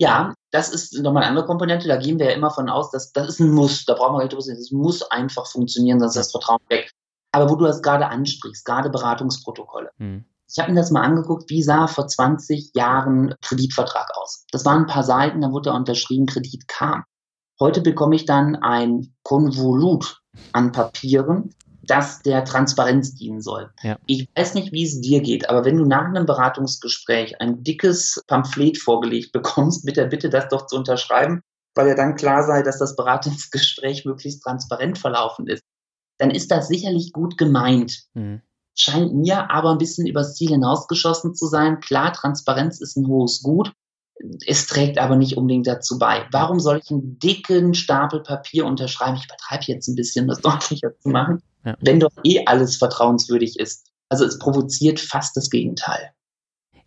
[0.00, 1.88] Ja, das ist nochmal eine andere Komponente.
[1.88, 3.84] Da gehen wir ja immer von aus, dass das ist ein Muss.
[3.84, 4.58] Da brauchen wir nicht drüber reden.
[4.58, 6.90] Das muss einfach funktionieren, sonst ist das Vertrauen weg.
[7.32, 9.90] Aber wo du das gerade ansprichst, gerade Beratungsprotokolle.
[9.98, 10.24] Hm.
[10.52, 14.46] Ich habe mir das mal angeguckt, wie sah vor 20 Jahren Kreditvertrag aus.
[14.50, 17.04] Das waren ein paar Seiten, dann wurde da unterschrieben, Kredit kam.
[17.60, 20.20] Heute bekomme ich dann ein Konvolut
[20.52, 21.54] an Papieren,
[21.90, 23.70] das der Transparenz dienen soll.
[23.82, 23.98] Ja.
[24.06, 28.22] Ich weiß nicht, wie es dir geht, aber wenn du nach einem Beratungsgespräch ein dickes
[28.26, 31.42] Pamphlet vorgelegt bekommst, mit der Bitte, das doch zu unterschreiben,
[31.74, 35.62] weil ja dann klar sei, dass das Beratungsgespräch möglichst transparent verlaufen ist,
[36.18, 38.04] dann ist das sicherlich gut gemeint.
[38.14, 38.42] Mhm.
[38.76, 41.80] Scheint mir aber ein bisschen übers Ziel hinausgeschossen zu sein.
[41.80, 43.72] Klar, Transparenz ist ein hohes Gut.
[44.46, 46.26] Es trägt aber nicht unbedingt dazu bei.
[46.30, 49.16] Warum soll ich einen dicken Stapel Papier unterschreiben?
[49.16, 51.76] Ich übertreibe jetzt ein bisschen, das deutlicher zu machen, ja.
[51.80, 53.90] wenn doch eh alles vertrauenswürdig ist.
[54.08, 56.10] Also es provoziert fast das Gegenteil.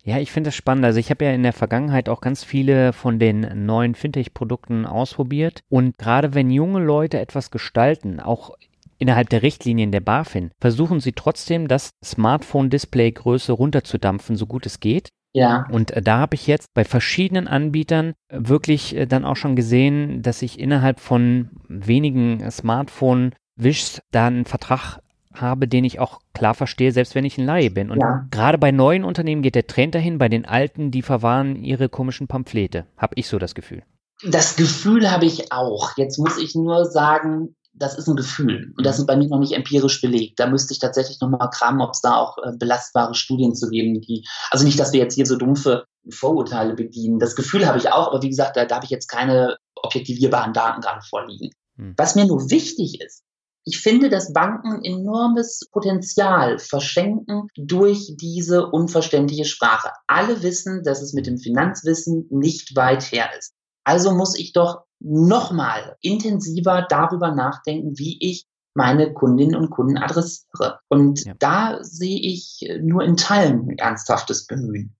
[0.04, 0.84] Ja, ich finde das spannend.
[0.84, 5.62] Also ich habe ja in der Vergangenheit auch ganz viele von den neuen Fintech-Produkten ausprobiert.
[5.70, 8.50] Und gerade wenn junge Leute etwas gestalten, auch
[8.98, 15.08] innerhalb der Richtlinien der BaFin, versuchen sie trotzdem, das Smartphone-Display-Größe runterzudampfen, so gut es geht.
[15.34, 15.66] Ja.
[15.70, 19.56] Und äh, da habe ich jetzt bei verschiedenen Anbietern äh, wirklich äh, dann auch schon
[19.56, 25.00] gesehen, dass ich innerhalb von wenigen Smartphone-Wischs da einen Vertrag
[25.34, 27.90] habe, den ich auch klar verstehe, selbst wenn ich ein Laie bin.
[27.90, 28.26] Und ja.
[28.30, 32.28] gerade bei neuen Unternehmen geht der Trend dahin, bei den alten, die verwahren ihre komischen
[32.28, 32.86] Pamphlete.
[32.96, 33.82] Habe ich so das Gefühl.
[34.22, 35.96] Das Gefühl habe ich auch.
[35.96, 38.72] Jetzt muss ich nur sagen, das ist ein Gefühl.
[38.76, 40.38] Und das ist bei mir noch nicht empirisch belegt.
[40.38, 44.00] Da müsste ich tatsächlich nochmal kramen, ob es da auch äh, belastbare Studien zu geben,
[44.00, 47.18] die, also nicht, dass wir jetzt hier so dumpfe Vorurteile bedienen.
[47.18, 50.52] Das Gefühl habe ich auch, aber wie gesagt, da, da habe ich jetzt keine objektivierbaren
[50.52, 51.50] Daten gerade vorliegen.
[51.76, 51.94] Hm.
[51.96, 53.22] Was mir nur wichtig ist,
[53.66, 59.90] ich finde, dass Banken enormes Potenzial verschenken durch diese unverständliche Sprache.
[60.06, 63.54] Alle wissen, dass es mit dem Finanzwissen nicht weit her ist.
[63.82, 70.80] Also muss ich doch nochmal intensiver darüber nachdenken, wie ich meine Kundinnen und Kunden adressiere.
[70.88, 71.34] Und ja.
[71.38, 74.96] da sehe ich nur in Teilen ein ernsthaftes Bemühen.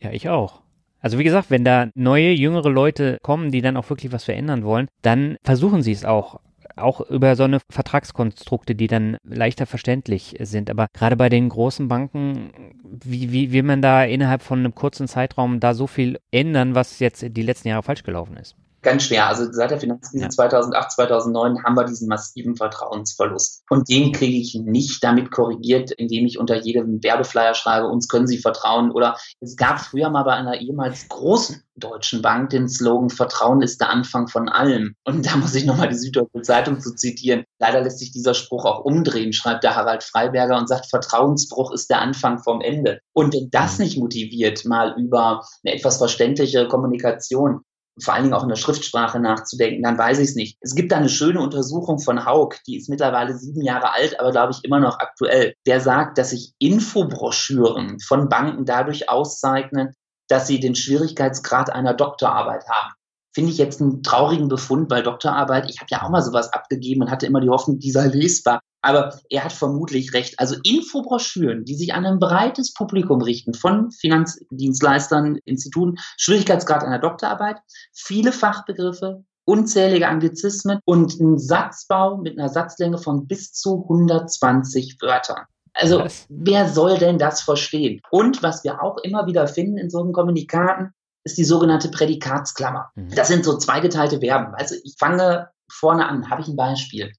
[0.00, 0.62] Ja, ich auch.
[1.00, 4.64] Also wie gesagt, wenn da neue, jüngere Leute kommen, die dann auch wirklich was verändern
[4.64, 6.40] wollen, dann versuchen sie es auch
[6.76, 10.70] auch über so eine Vertragskonstrukte, die dann leichter verständlich sind.
[10.70, 12.52] Aber gerade bei den großen Banken,
[12.84, 16.98] wie, wie will man da innerhalb von einem kurzen Zeitraum da so viel ändern, was
[16.98, 18.56] jetzt die letzten Jahre falsch gelaufen ist?
[18.82, 19.26] Ganz schwer.
[19.26, 20.30] Also seit der Finanzkrise ja.
[20.30, 23.64] 2008, 2009 haben wir diesen massiven Vertrauensverlust.
[23.70, 28.26] Und den kriege ich nicht damit korrigiert, indem ich unter jedem Werbeflyer schreibe, uns können
[28.26, 28.90] Sie vertrauen.
[28.90, 33.80] Oder es gab früher mal bei einer ehemals großen deutschen Bank den Slogan, Vertrauen ist
[33.80, 34.94] der Anfang von allem.
[35.04, 37.44] Und da muss ich nochmal die Süddeutsche Zeitung zu zitieren.
[37.58, 41.90] Leider lässt sich dieser Spruch auch umdrehen, schreibt der Harald Freiberger und sagt, Vertrauensbruch ist
[41.90, 43.00] der Anfang vom Ende.
[43.12, 43.84] Und wenn das mhm.
[43.84, 47.62] nicht motiviert, mal über eine etwas verständliche Kommunikation
[48.04, 50.58] vor allen Dingen auch in der Schriftsprache nachzudenken, dann weiß ich es nicht.
[50.60, 54.30] Es gibt da eine schöne Untersuchung von Haug, die ist mittlerweile sieben Jahre alt, aber
[54.30, 55.54] glaube ich immer noch aktuell.
[55.66, 59.94] Der sagt, dass sich Infobroschüren von Banken dadurch auszeichnen,
[60.28, 62.92] dass sie den Schwierigkeitsgrad einer Doktorarbeit haben
[63.32, 67.02] finde ich jetzt einen traurigen Befund, weil Doktorarbeit, ich habe ja auch mal sowas abgegeben
[67.02, 68.60] und hatte immer die Hoffnung, die sei lesbar.
[68.82, 70.38] Aber er hat vermutlich recht.
[70.38, 77.58] Also Infobroschüren, die sich an ein breites Publikum richten, von Finanzdienstleistern, Instituten, Schwierigkeitsgrad einer Doktorarbeit,
[77.92, 85.44] viele Fachbegriffe, unzählige Anglizismen und ein Satzbau mit einer Satzlänge von bis zu 120 Wörtern.
[85.74, 86.26] Also was?
[86.28, 88.00] wer soll denn das verstehen?
[88.10, 90.92] Und was wir auch immer wieder finden in solchen Kommunikaten,
[91.24, 92.90] ist die sogenannte Prädikatsklammer.
[92.94, 93.14] Mhm.
[93.14, 94.54] Das sind so zweigeteilte Verben.
[94.54, 97.12] Also ich fange vorne an, habe ich ein Beispiel.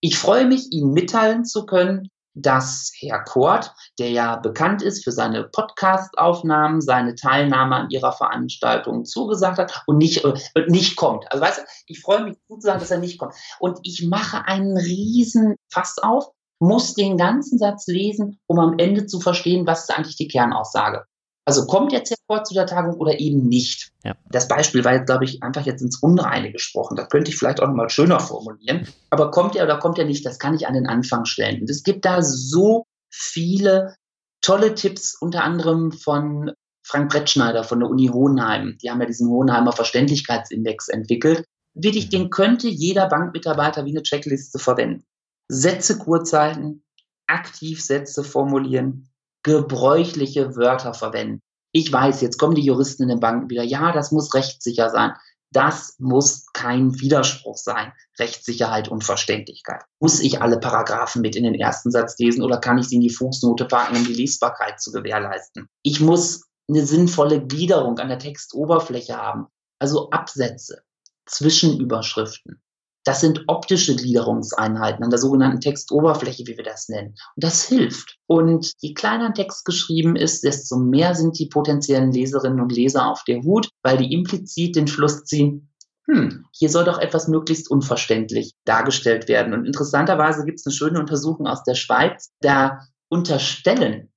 [0.00, 5.12] Ich freue mich, Ihnen mitteilen zu können, dass Herr Kort, der ja bekannt ist für
[5.12, 10.34] seine Podcast-Aufnahmen, seine Teilnahme an ihrer Veranstaltung zugesagt hat und nicht, äh,
[10.68, 11.30] nicht kommt.
[11.30, 13.34] Also weißt du, ich freue mich zu sagen, dass er nicht kommt.
[13.58, 16.28] Und ich mache einen riesen Fass auf,
[16.60, 21.04] muss den ganzen Satz lesen, um am Ende zu verstehen, was ist eigentlich die Kernaussage.
[21.50, 23.90] Also kommt jetzt hervor zu der Tagung oder eben nicht.
[24.04, 24.14] Ja.
[24.30, 26.96] Das Beispiel war jetzt, glaube ich, einfach jetzt ins Unreine gesprochen.
[26.96, 28.86] Das könnte ich vielleicht auch nochmal schöner formulieren.
[29.10, 31.60] Aber kommt er oder kommt er nicht, das kann ich an den Anfang stellen.
[31.60, 33.96] Und es gibt da so viele
[34.42, 36.52] tolle Tipps, unter anderem von
[36.86, 38.78] Frank Brettschneider von der Uni Hohenheim.
[38.80, 41.44] Die haben ja diesen Hohenheimer Verständlichkeitsindex entwickelt.
[41.74, 45.04] Wirklich, den könnte jeder Bankmitarbeiter wie eine Checkliste verwenden.
[45.48, 46.84] Sätze kurz halten,
[47.26, 49.09] aktiv Sätze formulieren,
[49.42, 51.40] gebräuchliche Wörter verwenden.
[51.72, 55.12] Ich weiß, jetzt kommen die Juristen in den Banken wieder, ja, das muss rechtssicher sein.
[55.52, 57.92] Das muss kein Widerspruch sein.
[58.18, 59.82] Rechtssicherheit und Verständlichkeit.
[59.98, 63.00] Muss ich alle Paragraphen mit in den ersten Satz lesen oder kann ich sie in
[63.00, 65.68] die Fußnote packen, um die Lesbarkeit zu gewährleisten?
[65.82, 69.46] Ich muss eine sinnvolle Gliederung an der Textoberfläche haben,
[69.80, 70.82] also Absätze,
[71.26, 72.62] Zwischenüberschriften,
[73.04, 77.14] das sind optische Gliederungseinheiten an der sogenannten Textoberfläche, wie wir das nennen.
[77.34, 78.18] Und das hilft.
[78.26, 83.10] Und je kleiner ein Text geschrieben ist, desto mehr sind die potenziellen Leserinnen und Leser
[83.10, 85.70] auf der Hut, weil die implizit den Schluss ziehen,
[86.06, 89.54] hm, hier soll doch etwas möglichst unverständlich dargestellt werden.
[89.54, 94.10] Und interessanterweise gibt es eine schöne Untersuchung aus der Schweiz, da unterstellen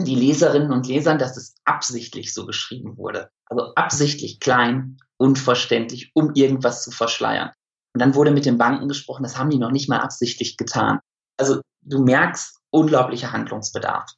[0.00, 3.30] die Leserinnen und Lesern, dass es absichtlich so geschrieben wurde.
[3.46, 7.52] Also absichtlich klein, unverständlich, um irgendwas zu verschleiern.
[7.94, 10.98] Und dann wurde mit den Banken gesprochen, das haben die noch nicht mal absichtlich getan.
[11.38, 14.10] Also du merkst unglaublicher Handlungsbedarf.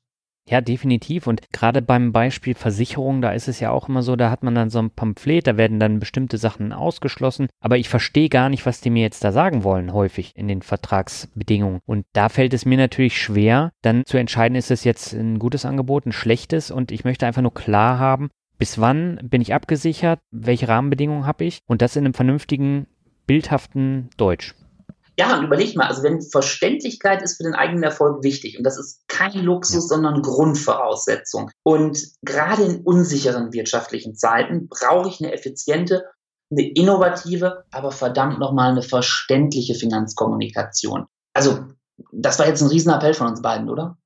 [0.49, 1.27] Ja, definitiv.
[1.27, 4.55] Und gerade beim Beispiel Versicherung, da ist es ja auch immer so, da hat man
[4.55, 7.49] dann so ein Pamphlet, da werden dann bestimmte Sachen ausgeschlossen.
[7.61, 10.63] Aber ich verstehe gar nicht, was die mir jetzt da sagen wollen, häufig in den
[10.63, 11.81] Vertragsbedingungen.
[11.85, 15.65] Und da fällt es mir natürlich schwer, dann zu entscheiden, ist es jetzt ein gutes
[15.65, 16.71] Angebot, ein schlechtes.
[16.71, 21.45] Und ich möchte einfach nur klar haben, bis wann bin ich abgesichert, welche Rahmenbedingungen habe
[21.45, 22.87] ich und das in einem vernünftigen,
[23.27, 24.55] bildhaften Deutsch.
[25.19, 28.79] Ja, und überleg mal, also wenn Verständlichkeit ist für den eigenen Erfolg wichtig und das
[28.79, 31.51] ist kein Luxus, sondern Grundvoraussetzung.
[31.63, 36.05] Und gerade in unsicheren wirtschaftlichen Zeiten brauche ich eine effiziente,
[36.51, 41.07] eine innovative, aber verdammt nochmal eine verständliche Finanzkommunikation.
[41.33, 41.65] Also,
[42.13, 43.97] das war jetzt ein Riesenappell von uns beiden, oder?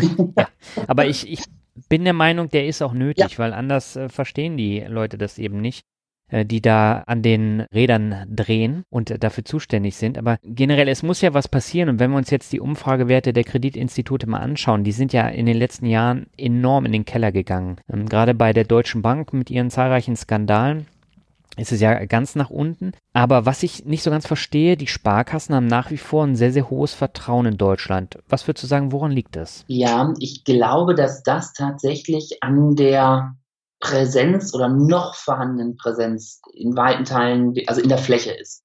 [0.00, 0.48] ja,
[0.86, 1.44] aber ich, ich
[1.90, 3.38] bin der Meinung, der ist auch nötig, ja.
[3.38, 5.84] weil anders äh, verstehen die Leute das eben nicht.
[6.30, 10.18] Äh, die da an den Rädern drehen und dafür zuständig sind.
[10.18, 11.88] Aber generell, es muss ja was passieren.
[11.88, 15.46] Und wenn wir uns jetzt die Umfragewerte der Kreditinstitute mal anschauen, die sind ja in
[15.46, 17.78] den letzten Jahren enorm in den Keller gegangen.
[17.90, 20.86] Ähm, gerade bei der Deutschen Bank mit ihren zahlreichen Skandalen
[21.56, 22.92] ist es ja ganz nach unten.
[23.14, 26.52] Aber was ich nicht so ganz verstehe, die Sparkassen haben nach wie vor ein sehr,
[26.52, 28.18] sehr hohes Vertrauen in Deutschland.
[28.28, 29.64] Was würdest du sagen, woran liegt das?
[29.66, 33.34] Ja, ich glaube, dass das tatsächlich an der
[33.80, 38.64] Präsenz oder noch vorhandenen Präsenz in weiten Teilen, also in der Fläche ist.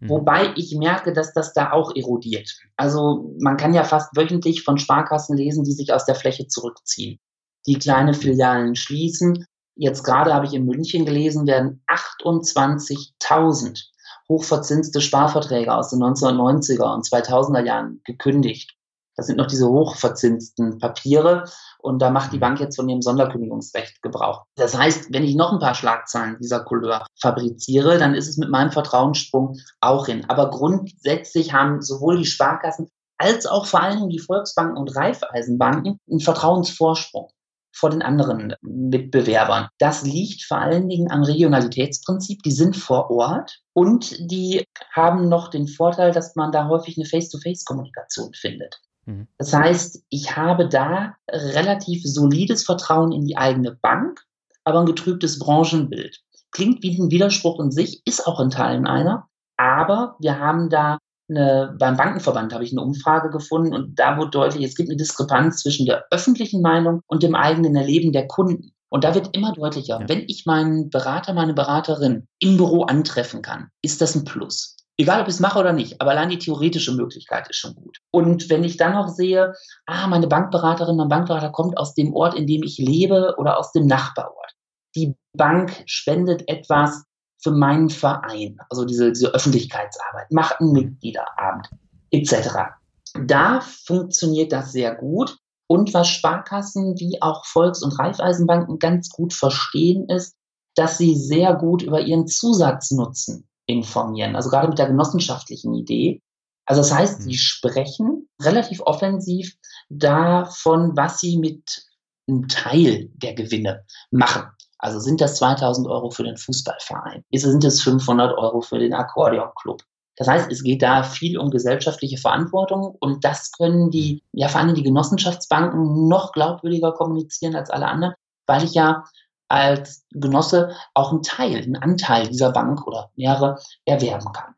[0.00, 0.08] Mhm.
[0.08, 2.50] Wobei ich merke, dass das da auch erodiert.
[2.76, 7.18] Also man kann ja fast wöchentlich von Sparkassen lesen, die sich aus der Fläche zurückziehen,
[7.66, 9.46] die kleine Filialen schließen.
[9.76, 13.82] Jetzt gerade habe ich in München gelesen, werden 28.000
[14.28, 18.74] hochverzinste Sparverträge aus den 1990er und 2000er Jahren gekündigt.
[19.16, 21.44] Das sind noch diese hochverzinsten Papiere
[21.78, 22.40] und da macht die mhm.
[22.40, 24.44] Bank jetzt von ihrem Sonderkündigungsrecht Gebrauch.
[24.56, 28.50] Das heißt, wenn ich noch ein paar Schlagzeilen dieser Couleur fabriziere, dann ist es mit
[28.50, 30.24] meinem Vertrauenssprung auch hin.
[30.28, 35.98] Aber grundsätzlich haben sowohl die Sparkassen als auch vor allen Dingen die Volksbanken und Raiffeisenbanken
[36.10, 37.30] einen Vertrauensvorsprung
[37.74, 39.68] vor den anderen Mitbewerbern.
[39.78, 42.42] Das liegt vor allen Dingen am Regionalitätsprinzip.
[42.42, 47.06] Die sind vor Ort und die haben noch den Vorteil, dass man da häufig eine
[47.06, 48.80] Face-to-Face-Kommunikation findet.
[49.06, 49.28] Mhm.
[49.38, 54.22] Das heißt, ich habe da relativ solides Vertrauen in die eigene Bank,
[54.64, 56.20] aber ein getrübtes Branchenbild.
[56.50, 60.98] Klingt wie ein Widerspruch in sich, ist auch in Teilen einer, aber wir haben da
[61.28, 64.96] eine, beim Bankenverband habe ich eine Umfrage gefunden und da wurde deutlich, es gibt eine
[64.96, 68.72] Diskrepanz zwischen der öffentlichen Meinung und dem eigenen Erleben der Kunden.
[68.90, 70.08] Und da wird immer deutlicher, ja.
[70.08, 74.73] wenn ich meinen Berater, meine Beraterin im Büro antreffen kann, ist das ein Plus.
[74.96, 77.98] Egal, ob ich es mache oder nicht, aber allein die theoretische Möglichkeit ist schon gut.
[78.12, 79.54] Und wenn ich dann noch sehe,
[79.86, 83.72] ah, meine Bankberaterin, mein Bankberater kommt aus dem Ort, in dem ich lebe oder aus
[83.72, 84.52] dem Nachbarort.
[84.94, 87.04] Die Bank spendet etwas
[87.42, 91.68] für meinen Verein, also diese, diese Öffentlichkeitsarbeit, macht einen Mitgliederabend
[92.12, 92.76] etc.
[93.14, 95.36] Da funktioniert das sehr gut.
[95.66, 100.36] Und was Sparkassen wie auch Volks- und Raiffeisenbanken ganz gut verstehen, ist,
[100.76, 104.36] dass sie sehr gut über ihren Zusatznutzen informieren.
[104.36, 106.22] Also gerade mit der genossenschaftlichen Idee.
[106.66, 107.34] Also das heißt, sie mhm.
[107.34, 109.56] sprechen relativ offensiv
[109.88, 111.86] davon, was sie mit
[112.26, 114.44] einem Teil der Gewinne machen.
[114.78, 117.24] Also sind das 2000 Euro für den Fußballverein?
[117.32, 119.82] Sind es 500 Euro für den Akkordeonclub?
[120.16, 124.60] Das heißt, es geht da viel um gesellschaftliche Verantwortung und das können die, ja vor
[124.60, 128.14] allem die Genossenschaftsbanken noch glaubwürdiger kommunizieren als alle anderen,
[128.46, 129.04] weil ich ja
[129.54, 134.54] als Genosse auch einen Teil, einen Anteil dieser Bank oder mehrere erwerben kann.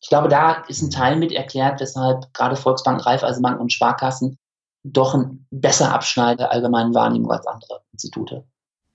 [0.00, 4.38] Ich glaube, da ist ein Teil mit erklärt, weshalb gerade Volksbank, Raiffeisenbank und Sparkassen
[4.82, 8.44] doch ein besser abschneiden der allgemeinen Wahrnehmung als andere Institute.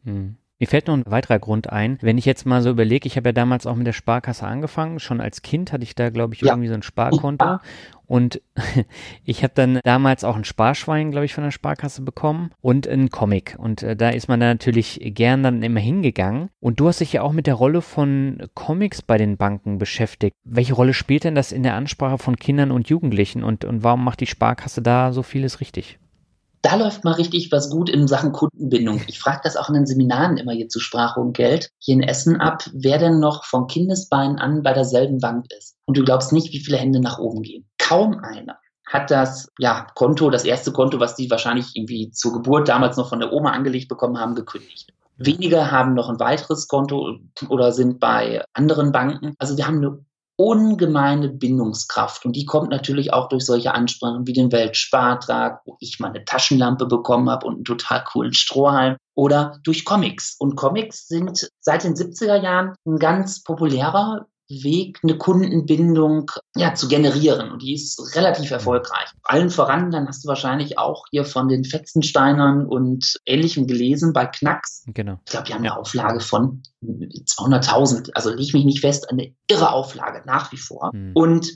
[0.04, 0.38] Hm.
[0.58, 1.98] Mir fällt noch ein weiterer Grund ein.
[2.02, 5.00] Wenn ich jetzt mal so überlege, ich habe ja damals auch mit der Sparkasse angefangen.
[5.00, 7.58] Schon als Kind hatte ich da, glaube ich, irgendwie so ein Sparkonto.
[8.06, 8.42] Und
[9.26, 13.10] ich habe dann damals auch ein Sparschwein, glaube ich, von der Sparkasse bekommen und einen
[13.10, 13.58] Comic.
[13.58, 16.50] Und äh, da ist man da natürlich gern dann immer hingegangen.
[16.62, 20.36] Und du hast dich ja auch mit der Rolle von Comics bei den Banken beschäftigt.
[20.46, 23.44] Welche Rolle spielt denn das in der Ansprache von Kindern und Jugendlichen?
[23.44, 26.00] Und, und warum macht die Sparkasse da so vieles richtig?
[26.66, 29.00] Da läuft mal richtig was gut in Sachen Kundenbindung.
[29.08, 32.02] Ich frage das auch in den Seminaren immer hier zu Sprache und Geld hier in
[32.02, 35.76] Essen ab, wer denn noch von Kindesbeinen an bei derselben Bank ist.
[35.86, 37.70] Und du glaubst nicht, wie viele Hände nach oben gehen.
[37.78, 38.58] Kaum einer
[38.88, 43.10] hat das ja, Konto, das erste Konto, was die wahrscheinlich irgendwie zur Geburt damals noch
[43.10, 44.92] von der Oma angelegt bekommen haben, gekündigt.
[45.18, 49.36] Wenige haben noch ein weiteres Konto oder sind bei anderen Banken.
[49.38, 50.00] Also wir haben eine
[50.38, 52.26] ungemeine Bindungskraft.
[52.26, 56.26] Und die kommt natürlich auch durch solche Ansprachen wie den Weltspartag, wo ich mal eine
[56.26, 58.98] Taschenlampe bekommen habe und einen total coolen Strohhalm.
[59.18, 60.36] Oder durch Comics.
[60.40, 66.88] Und Comics sind seit den 70er Jahren ein ganz populärer Weg, eine Kundenbindung ja, zu
[66.88, 67.52] generieren.
[67.52, 69.10] Und die ist relativ erfolgreich.
[69.24, 74.26] Allen voran, dann hast du wahrscheinlich auch hier von den Fetzensteinern und Ähnlichem gelesen bei
[74.26, 74.84] Knacks.
[74.88, 75.20] Genau.
[75.26, 78.12] Ich glaube, die haben eine Auflage von 200.000.
[78.14, 80.92] Also leg mich nicht fest, eine irre Auflage nach wie vor.
[80.94, 81.12] Mhm.
[81.14, 81.52] Und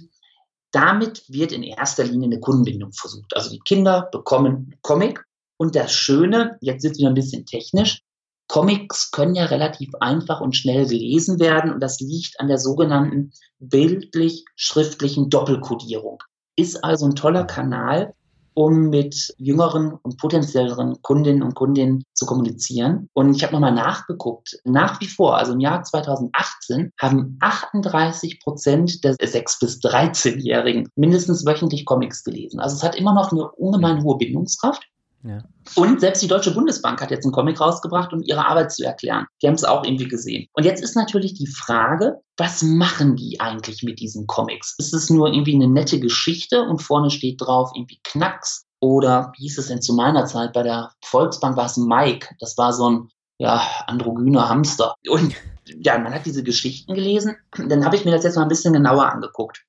[0.71, 3.35] damit wird in erster Linie eine Kundenbindung versucht.
[3.35, 5.23] Also die Kinder bekommen einen Comic.
[5.57, 8.01] Und das Schöne, jetzt wird wieder ein bisschen technisch,
[8.49, 13.31] Comics können ja relativ einfach und schnell gelesen werden und das liegt an der sogenannten
[13.59, 16.17] bildlich-schriftlichen Doppelkodierung.
[16.55, 18.13] Ist also ein toller Kanal,
[18.55, 23.07] um mit jüngeren und potenzielleren Kundinnen und Kundinnen zu kommunizieren.
[23.13, 24.59] Und ich habe nochmal nachgeguckt.
[24.65, 31.45] Nach wie vor, also im Jahr 2018, haben 38 Prozent der 6- bis 13-Jährigen mindestens
[31.45, 32.59] wöchentlich Comics gelesen.
[32.59, 34.83] Also es hat immer noch eine ungemein hohe Bindungskraft.
[35.23, 35.39] Ja.
[35.75, 39.25] Und selbst die Deutsche Bundesbank hat jetzt einen Comic rausgebracht, um ihre Arbeit zu erklären.
[39.41, 40.47] Die haben es auch irgendwie gesehen.
[40.53, 44.75] Und jetzt ist natürlich die Frage, was machen die eigentlich mit diesen Comics?
[44.77, 48.65] Ist es nur irgendwie eine nette Geschichte und vorne steht drauf irgendwie Knacks?
[48.81, 50.53] Oder wie hieß es denn zu meiner Zeit?
[50.53, 52.29] Bei der Volksbank war es Mike.
[52.39, 53.09] Das war so ein
[53.39, 54.95] ja, androgyner Hamster.
[55.09, 57.35] Und ja, man hat diese Geschichten gelesen.
[57.57, 59.65] Dann habe ich mir das jetzt mal ein bisschen genauer angeguckt.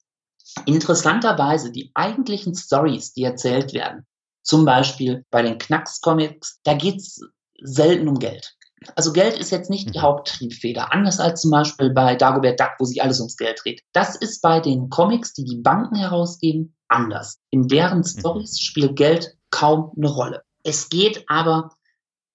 [0.67, 4.07] Interessanterweise, die eigentlichen Stories, die erzählt werden,
[4.43, 7.21] zum Beispiel bei den Knacks-Comics, da geht es
[7.63, 8.57] selten um Geld.
[8.97, 10.03] Also Geld ist jetzt nicht die mhm.
[10.03, 13.83] Haupttriebfeder, anders als zum Beispiel bei Dagobert Duck, wo sich alles ums Geld dreht.
[13.93, 17.39] Das ist bei den Comics, die die Banken herausgeben, anders.
[17.51, 18.05] In deren mhm.
[18.05, 20.43] Stories spielt Geld kaum eine Rolle.
[20.63, 21.75] Es geht aber,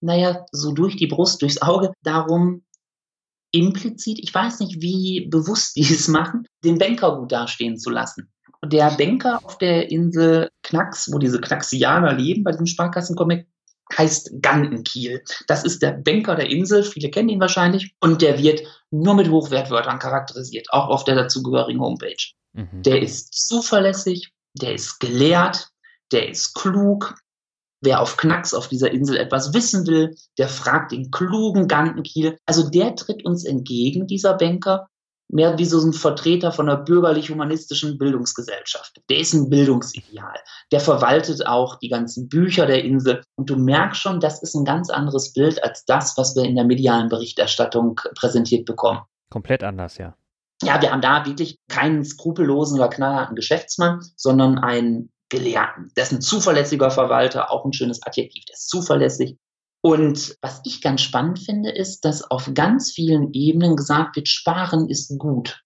[0.02, 2.64] naja, so durch die Brust, durchs Auge darum,
[3.52, 8.32] implizit, ich weiß nicht, wie bewusst die es machen, den Banker gut dastehen zu lassen
[8.66, 13.48] der Banker auf der Insel Knacks, wo diese Knaxianer leben, bei diesem Sparkassencomic,
[13.96, 15.24] heißt Gantenkiel.
[15.48, 19.30] Das ist der Banker der Insel, viele kennen ihn wahrscheinlich, und der wird nur mit
[19.30, 22.34] Hochwertwörtern charakterisiert, auch auf der dazugehörigen Homepage.
[22.54, 22.82] Mhm.
[22.82, 25.70] Der ist zuverlässig, der ist gelehrt,
[26.12, 27.16] der ist klug.
[27.82, 32.38] Wer auf Knacks auf dieser Insel etwas wissen will, der fragt den klugen Gantenkiel.
[32.46, 34.88] Also der tritt uns entgegen, dieser Banker,
[35.28, 39.02] mehr wie so ein Vertreter von einer bürgerlich-humanistischen Bildungsgesellschaft.
[39.10, 40.36] Der ist ein Bildungsideal.
[40.72, 43.24] Der verwaltet auch die ganzen Bücher der Insel.
[43.36, 46.56] Und du merkst schon, das ist ein ganz anderes Bild als das, was wir in
[46.56, 49.02] der medialen Berichterstattung präsentiert bekommen.
[49.30, 50.16] Komplett anders, ja.
[50.64, 55.92] Ja, wir haben da wirklich keinen skrupellosen oder knallharten Geschäftsmann, sondern einen Gelehrten.
[55.98, 58.46] Der ist ein zuverlässiger Verwalter, auch ein schönes Adjektiv.
[58.46, 59.38] Der ist zuverlässig,
[59.86, 64.90] und was ich ganz spannend finde, ist, dass auf ganz vielen Ebenen gesagt wird, Sparen
[64.90, 65.62] ist gut.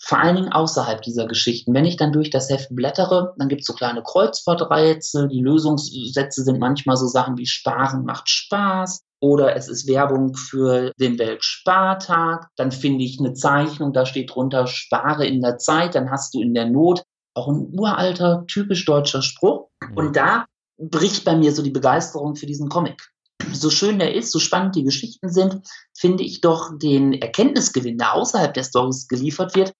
[0.00, 1.74] Vor allen Dingen außerhalb dieser Geschichten.
[1.74, 5.28] Wenn ich dann durch das Heft blättere, dann gibt es so kleine Kreuzworträtsel.
[5.28, 10.92] Die Lösungssätze sind manchmal so Sachen wie Sparen macht Spaß oder es ist Werbung für
[10.98, 12.48] den Weltspartag.
[12.56, 15.96] Dann finde ich eine Zeichnung, da steht drunter Spare in der Zeit.
[15.96, 17.02] Dann hast du in der Not
[17.34, 19.68] auch ein uralter, typisch deutscher Spruch.
[19.94, 20.12] Und mhm.
[20.14, 20.46] da
[20.78, 23.06] bricht bei mir so die Begeisterung für diesen Comic
[23.52, 25.60] so schön der ist, so spannend die Geschichten sind,
[25.96, 29.72] finde ich doch den Erkenntnisgewinn, der außerhalb der Stories geliefert wird,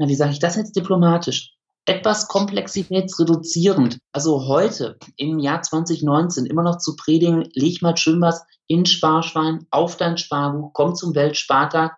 [0.00, 1.52] na, wie sage ich das jetzt diplomatisch?
[1.84, 3.98] Etwas komplexitätsreduzierend.
[4.12, 9.66] Also heute, im Jahr 2019, immer noch zu predigen, leg mal schön was in Sparschwein,
[9.70, 11.96] auf dein Sparbuch, komm zum Weltspartag.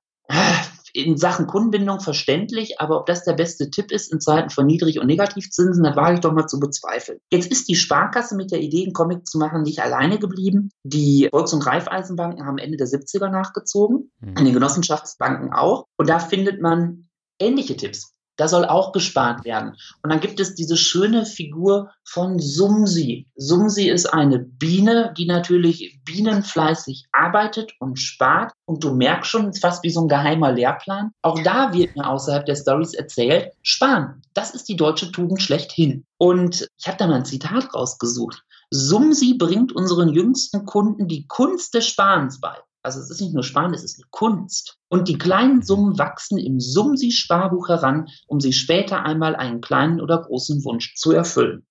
[0.94, 5.00] In Sachen Kundenbindung verständlich, aber ob das der beste Tipp ist in Zeiten von Niedrig-
[5.00, 7.18] und Negativzinsen, das wage ich doch mal zu bezweifeln.
[7.30, 10.70] Jetzt ist die Sparkasse mit der Idee, einen Comic zu machen, nicht alleine geblieben.
[10.84, 14.36] Die Volks- und Raiffeisenbanken haben Ende der 70er nachgezogen, mhm.
[14.36, 15.86] an den Genossenschaftsbanken auch.
[15.96, 18.11] Und da findet man ähnliche Tipps.
[18.36, 19.76] Da soll auch gespart werden.
[20.02, 23.26] Und dann gibt es diese schöne Figur von Sumsi.
[23.36, 28.52] Sumsi ist eine Biene, die natürlich bienenfleißig arbeitet und spart.
[28.64, 31.10] Und du merkst schon, es ist fast wie so ein geheimer Lehrplan.
[31.22, 34.22] Auch da wird mir außerhalb der Stories erzählt, sparen.
[34.34, 36.04] Das ist die deutsche Tugend schlechthin.
[36.18, 38.42] Und ich habe da mal ein Zitat rausgesucht.
[38.70, 42.56] Sumsi bringt unseren jüngsten Kunden die Kunst des Sparens bei.
[42.82, 44.78] Also es ist nicht nur Sparen, es ist eine Kunst.
[44.88, 50.22] Und die kleinen Summen wachsen im Sumsi-Sparbuch heran, um sie später einmal einen kleinen oder
[50.22, 51.64] großen Wunsch zu erfüllen.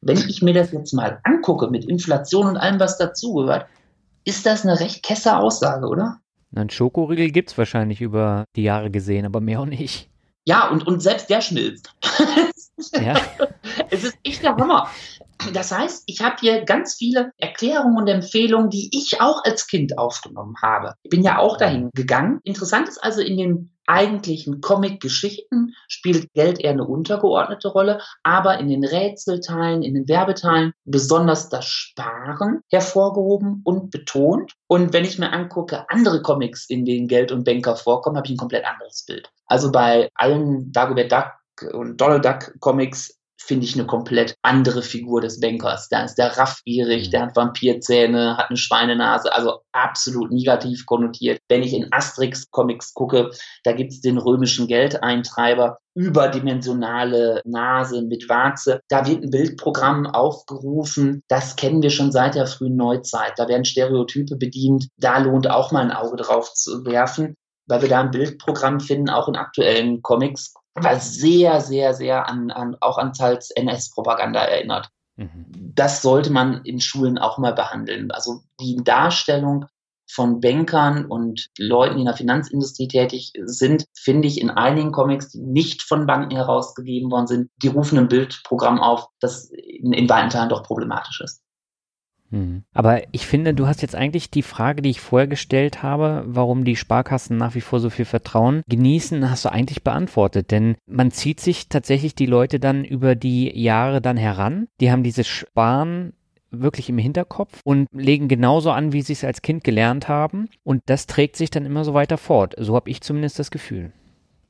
[0.00, 3.66] Wenn ich mir das jetzt mal angucke mit Inflation und allem, was dazugehört,
[4.24, 6.20] ist das eine recht kesse Aussage, oder?
[6.54, 10.08] Ein Schokoriegel gibt es wahrscheinlich über die Jahre gesehen, aber mehr auch nicht.
[10.46, 11.90] Ja, und, und selbst der schmilzt.
[12.92, 13.14] ja.
[13.90, 14.88] Es ist echt der Hammer.
[15.52, 19.98] Das heißt, ich habe hier ganz viele Erklärungen und Empfehlungen, die ich auch als Kind
[19.98, 20.94] aufgenommen habe.
[21.02, 22.40] Ich bin ja auch dahin gegangen.
[22.44, 28.68] Interessant ist also in den eigentlichen Comic-Geschichten spielt Geld eher eine untergeordnete Rolle, aber in
[28.68, 34.52] den Rätselteilen, in den Werbeteilen besonders das Sparen hervorgehoben und betont.
[34.66, 38.32] Und wenn ich mir angucke, andere Comics, in denen Geld und Banker vorkommen, habe ich
[38.32, 39.30] ein komplett anderes Bild.
[39.46, 45.20] Also bei allen Dagobert Duck und Donald Duck Comics finde ich eine komplett andere Figur
[45.20, 45.88] des Bankers.
[45.88, 47.10] Da ist der raffgierig, mhm.
[47.10, 51.40] der hat Vampirzähne, hat eine Schweinenase, also absolut negativ konnotiert.
[51.48, 53.30] Wenn ich in Asterix-Comics gucke,
[53.64, 58.80] da gibt es den römischen Geldeintreiber, überdimensionale Nase mit Warze.
[58.88, 61.22] Da wird ein Bildprogramm aufgerufen.
[61.28, 63.34] Das kennen wir schon seit der frühen Neuzeit.
[63.36, 64.88] Da werden Stereotype bedient.
[64.96, 69.08] Da lohnt auch mal ein Auge drauf zu werfen weil wir da ein Bildprogramm finden,
[69.08, 74.90] auch in aktuellen Comics, was sehr, sehr, sehr an, an auch an teils NS-Propaganda erinnert.
[75.16, 75.46] Mhm.
[75.74, 78.10] Das sollte man in Schulen auch mal behandeln.
[78.10, 79.66] Also die Darstellung
[80.10, 85.30] von Bankern und Leuten, die in der Finanzindustrie tätig sind, finde ich in einigen Comics,
[85.30, 90.08] die nicht von Banken herausgegeben worden sind, die rufen ein Bildprogramm auf, das in, in
[90.08, 91.43] weiten Teilen doch problematisch ist.
[92.34, 92.64] Mhm.
[92.72, 96.64] Aber ich finde, du hast jetzt eigentlich die Frage, die ich vorher gestellt habe, warum
[96.64, 100.50] die Sparkassen nach wie vor so viel Vertrauen genießen, hast du eigentlich beantwortet.
[100.50, 104.66] Denn man zieht sich tatsächlich die Leute dann über die Jahre dann heran.
[104.80, 106.12] Die haben dieses Sparen
[106.50, 110.48] wirklich im Hinterkopf und legen genauso an, wie sie es als Kind gelernt haben.
[110.62, 112.54] Und das trägt sich dann immer so weiter fort.
[112.58, 113.92] So habe ich zumindest das Gefühl.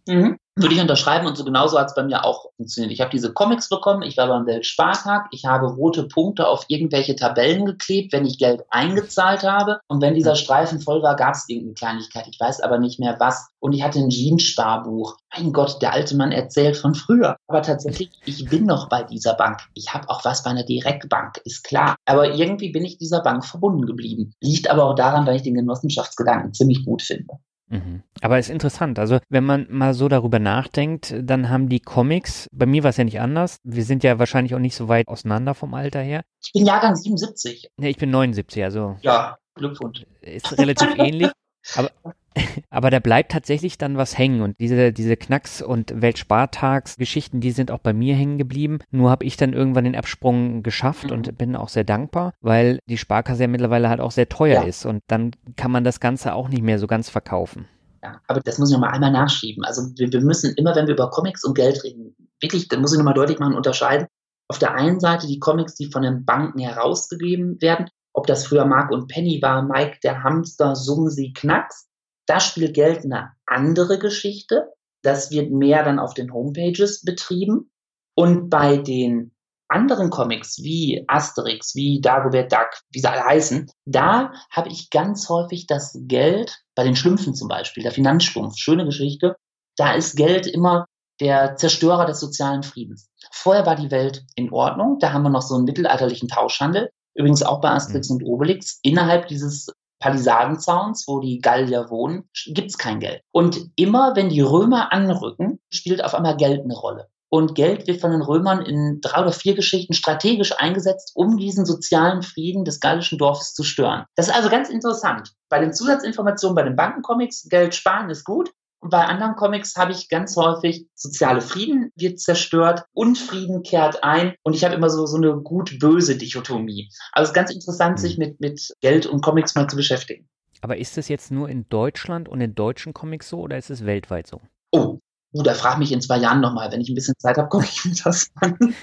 [0.06, 0.38] Mhm.
[0.56, 2.92] Würde ich unterschreiben und so genauso hat es bei mir auch funktioniert.
[2.92, 7.16] Ich habe diese Comics bekommen, ich war beim Weltspartag, ich habe rote Punkte auf irgendwelche
[7.16, 9.80] Tabellen geklebt, wenn ich Geld eingezahlt habe.
[9.88, 12.28] Und wenn dieser Streifen voll war, gab es irgendeine Kleinigkeit.
[12.30, 13.48] Ich weiß aber nicht mehr was.
[13.58, 15.16] Und ich hatte ein Jeans-Sparbuch.
[15.36, 17.36] Mein Gott, der alte Mann erzählt von früher.
[17.48, 19.58] Aber tatsächlich, ich bin noch bei dieser Bank.
[19.74, 21.96] Ich habe auch was bei einer Direktbank, ist klar.
[22.04, 24.32] Aber irgendwie bin ich dieser Bank verbunden geblieben.
[24.40, 27.38] Liegt aber auch daran, weil ich den Genossenschaftsgedanken ziemlich gut finde.
[27.68, 28.02] Mhm.
[28.20, 28.98] Aber ist interessant.
[28.98, 32.96] Also, wenn man mal so darüber nachdenkt, dann haben die Comics, bei mir war es
[32.96, 33.58] ja nicht anders.
[33.64, 36.22] Wir sind ja wahrscheinlich auch nicht so weit auseinander vom Alter her.
[36.42, 37.70] Ich bin Jahrgang 77.
[37.78, 38.96] Ja, ich bin 79, also.
[39.02, 40.04] Ja, Glückwunsch.
[40.20, 41.30] Ist relativ ähnlich.
[41.76, 41.90] Aber,
[42.70, 47.70] aber da bleibt tatsächlich dann was hängen und diese, diese Knacks- und Weltspartags-Geschichten, die sind
[47.70, 48.78] auch bei mir hängen geblieben.
[48.90, 51.12] Nur habe ich dann irgendwann den Absprung geschafft mhm.
[51.12, 54.68] und bin auch sehr dankbar, weil die Sparkasse ja mittlerweile halt auch sehr teuer ja.
[54.68, 57.66] ist und dann kann man das Ganze auch nicht mehr so ganz verkaufen.
[58.02, 59.64] Ja, aber das muss ich nochmal einmal nachschieben.
[59.64, 62.92] Also wir, wir müssen immer, wenn wir über Comics und Geld reden, wirklich, da muss
[62.92, 64.06] ich nochmal deutlich machen, unterscheiden.
[64.48, 68.66] Auf der einen Seite die Comics, die von den Banken herausgegeben werden, ob das früher
[68.66, 71.88] Mark und Penny war, Mike der Hamster, Sumsi, Knacks,
[72.26, 74.72] da spielt Geld eine andere Geschichte.
[75.02, 77.70] Das wird mehr dann auf den Homepages betrieben.
[78.14, 79.32] Und bei den
[79.68, 85.28] anderen Comics wie Asterix, wie Dagobert Duck, wie sie alle heißen, da habe ich ganz
[85.28, 89.36] häufig das Geld, bei den Schlümpfen zum Beispiel, der Finanzschlumpf, schöne Geschichte,
[89.76, 90.86] da ist Geld immer
[91.20, 93.08] der Zerstörer des sozialen Friedens.
[93.32, 97.42] Vorher war die Welt in Ordnung, da haben wir noch so einen mittelalterlichen Tauschhandel, übrigens
[97.42, 98.16] auch bei Asterix mhm.
[98.16, 98.78] und Obelix.
[98.82, 103.22] Innerhalb dieses Palisadenzauns, wo die Gallier wohnen, gibt's kein Geld.
[103.32, 107.08] Und immer, wenn die Römer anrücken, spielt auf einmal Geld eine Rolle.
[107.34, 111.66] Und Geld wird von den Römern in drei oder vier Geschichten strategisch eingesetzt, um diesen
[111.66, 114.04] sozialen Frieden des gallischen Dorfes zu stören.
[114.14, 115.32] Das ist also ganz interessant.
[115.48, 118.52] Bei den Zusatzinformationen bei den Bankencomics, Geld sparen ist gut.
[118.84, 124.34] Und bei anderen Comics habe ich ganz häufig soziale Frieden wird zerstört, Unfrieden kehrt ein
[124.42, 126.90] und ich habe immer so, so eine gut-böse Dichotomie.
[127.12, 128.24] Also es ist ganz interessant, sich mhm.
[128.24, 130.28] mit, mit Geld und Comics mal zu beschäftigen.
[130.60, 133.86] Aber ist das jetzt nur in Deutschland und in deutschen Comics so oder ist es
[133.86, 134.42] weltweit so?
[134.70, 134.98] Oh,
[135.32, 136.70] uh, da frag mich in zwei Jahren nochmal.
[136.70, 138.58] Wenn ich ein bisschen Zeit habe, gucke ich mir das an.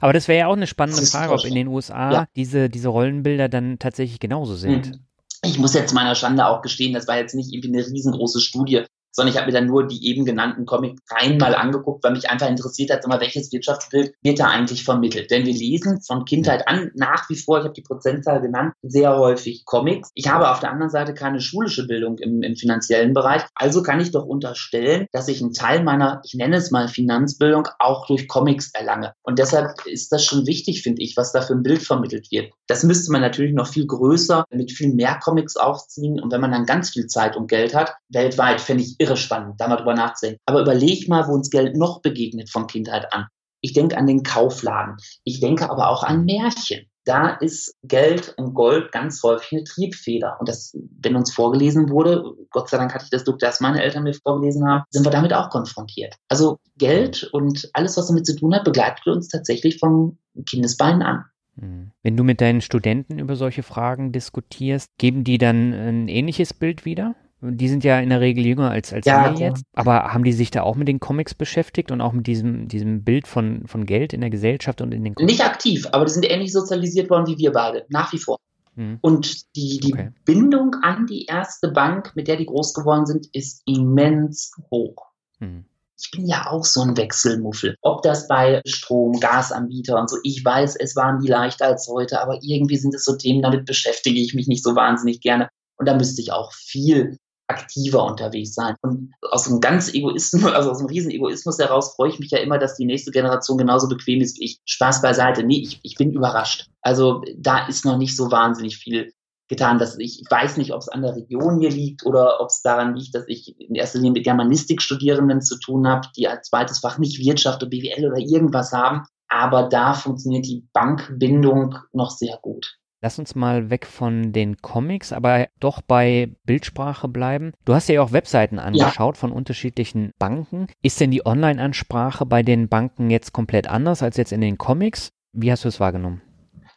[0.00, 2.26] Aber das wäre ja auch eine spannende Frage, ob in den USA ja.
[2.36, 4.92] diese, diese Rollenbilder dann tatsächlich genauso sind.
[4.92, 5.06] Mhm
[5.46, 8.84] ich muss jetzt meiner Schande auch gestehen, das war jetzt nicht irgendwie eine riesengroße Studie
[9.16, 12.48] sondern ich habe mir dann nur die eben genannten Comic-Reihen mal angeguckt, weil mich einfach
[12.48, 15.30] interessiert hat, mal, welches Wirtschaftsbild wird da eigentlich vermittelt.
[15.30, 19.16] Denn wir lesen von Kindheit an nach wie vor, ich habe die Prozentzahl genannt, sehr
[19.16, 20.10] häufig Comics.
[20.14, 24.00] Ich habe auf der anderen Seite keine schulische Bildung im, im finanziellen Bereich, also kann
[24.00, 28.28] ich doch unterstellen, dass ich einen Teil meiner, ich nenne es mal Finanzbildung, auch durch
[28.28, 29.12] Comics erlange.
[29.22, 32.52] Und deshalb ist das schon wichtig, finde ich, was da für ein Bild vermittelt wird.
[32.66, 36.20] Das müsste man natürlich noch viel größer mit viel mehr Comics aufziehen.
[36.20, 39.60] Und wenn man dann ganz viel Zeit und Geld hat, weltweit, fände ich irre spannend,
[39.60, 40.40] da mal drüber nachzudenken.
[40.46, 43.26] Aber überleg mal, wo uns Geld noch begegnet von Kindheit an.
[43.60, 44.96] Ich denke an den Kaufladen.
[45.24, 46.86] Ich denke aber auch an Märchen.
[47.06, 50.36] da ist Geld und Gold ganz häufig eine Triebfeder.
[50.40, 53.82] Und das, wenn uns vorgelesen wurde, Gott sei Dank hatte ich das Glück, dass meine
[53.82, 56.16] Eltern mir vorgelesen haben, sind wir damit auch konfrontiert.
[56.28, 61.24] Also Geld und alles, was damit zu tun hat, begleitet uns tatsächlich vom Kindesbeinen an.
[61.58, 61.92] Hm.
[62.02, 66.84] Wenn du mit deinen Studenten über solche Fragen diskutierst, geben die dann ein ähnliches Bild
[66.84, 67.14] wieder?
[67.42, 69.62] Die sind ja in der Regel jünger als, als ja, wir jetzt.
[69.74, 73.04] Aber haben die sich da auch mit den Comics beschäftigt und auch mit diesem, diesem
[73.04, 75.32] Bild von, von Geld in der Gesellschaft und in den Comics?
[75.32, 78.38] Nicht aktiv, aber die sind ähnlich sozialisiert worden wie wir beide, nach wie vor.
[78.76, 78.98] Hm.
[79.02, 80.10] Und die, die okay.
[80.24, 85.06] Bindung an die erste Bank, mit der die groß geworden sind, ist immens hoch.
[85.38, 85.66] Hm.
[85.98, 87.76] Ich bin ja auch so ein Wechselmuffel.
[87.80, 92.20] Ob das bei Strom, Gasanbieter und so, ich weiß, es waren die leichter als heute,
[92.20, 95.48] aber irgendwie sind es so Themen, damit beschäftige ich mich nicht so wahnsinnig gerne.
[95.78, 97.18] Und da müsste ich auch viel
[97.48, 98.74] aktiver unterwegs sein.
[98.82, 102.38] Und aus einem ganz Egoismus, also aus einem riesen Egoismus heraus freue ich mich ja
[102.38, 104.60] immer, dass die nächste Generation genauso bequem ist wie ich.
[104.64, 105.42] Spaß beiseite.
[105.42, 106.68] Nee, ich, ich bin überrascht.
[106.82, 109.12] Also da ist noch nicht so wahnsinnig viel
[109.48, 109.78] getan.
[109.78, 112.62] Dass ich, ich weiß nicht, ob es an der Region hier liegt oder ob es
[112.62, 116.80] daran liegt, dass ich in erster Linie mit Germanistikstudierenden zu tun habe, die als zweites
[116.80, 119.02] Fach nicht Wirtschaft oder BWL oder irgendwas haben.
[119.28, 122.76] Aber da funktioniert die Bankbindung noch sehr gut.
[123.02, 127.52] Lass uns mal weg von den Comics, aber doch bei Bildsprache bleiben.
[127.64, 129.20] Du hast ja auch Webseiten angeschaut ja.
[129.20, 130.66] von unterschiedlichen Banken.
[130.82, 135.10] Ist denn die Online-Ansprache bei den Banken jetzt komplett anders als jetzt in den Comics?
[135.32, 136.22] Wie hast du es wahrgenommen?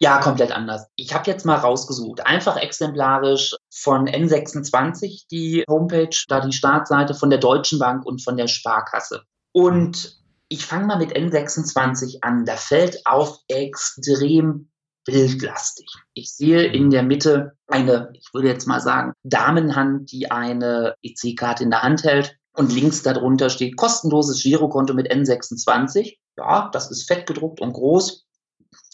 [0.02, 0.88] Ja, komplett anders.
[0.96, 7.30] Ich habe jetzt mal rausgesucht, einfach exemplarisch von N26 die Homepage, da die Startseite von
[7.30, 9.24] der Deutschen Bank und von der Sparkasse.
[9.52, 10.18] Und
[10.48, 12.46] ich fange mal mit N26 an.
[12.46, 14.70] Da fällt auf extrem
[15.06, 15.88] bildlastig.
[16.14, 21.64] Ich sehe in der Mitte eine, ich würde jetzt mal sagen, Damenhand, die eine EC-Karte
[21.64, 22.36] in der Hand hält.
[22.56, 26.18] Und links darunter steht kostenloses Girokonto mit N26.
[26.38, 28.26] Ja, das ist fett gedruckt und groß.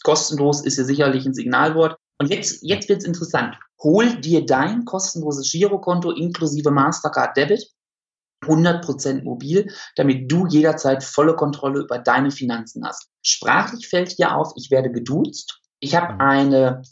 [0.04, 1.96] Kostenlos ist hier sicherlich ein Signalwort.
[2.18, 3.56] Und jetzt, jetzt wird es interessant.
[3.82, 7.66] Hol dir dein kostenloses Girokonto inklusive Mastercard Debit
[8.44, 13.08] 100% mobil, damit du jederzeit volle Kontrolle über deine Finanzen hast.
[13.22, 15.60] Sprachlich fällt hier auf, ich werde geduzt.
[15.80, 16.20] Ich habe mhm.
[16.20, 16.82] eine,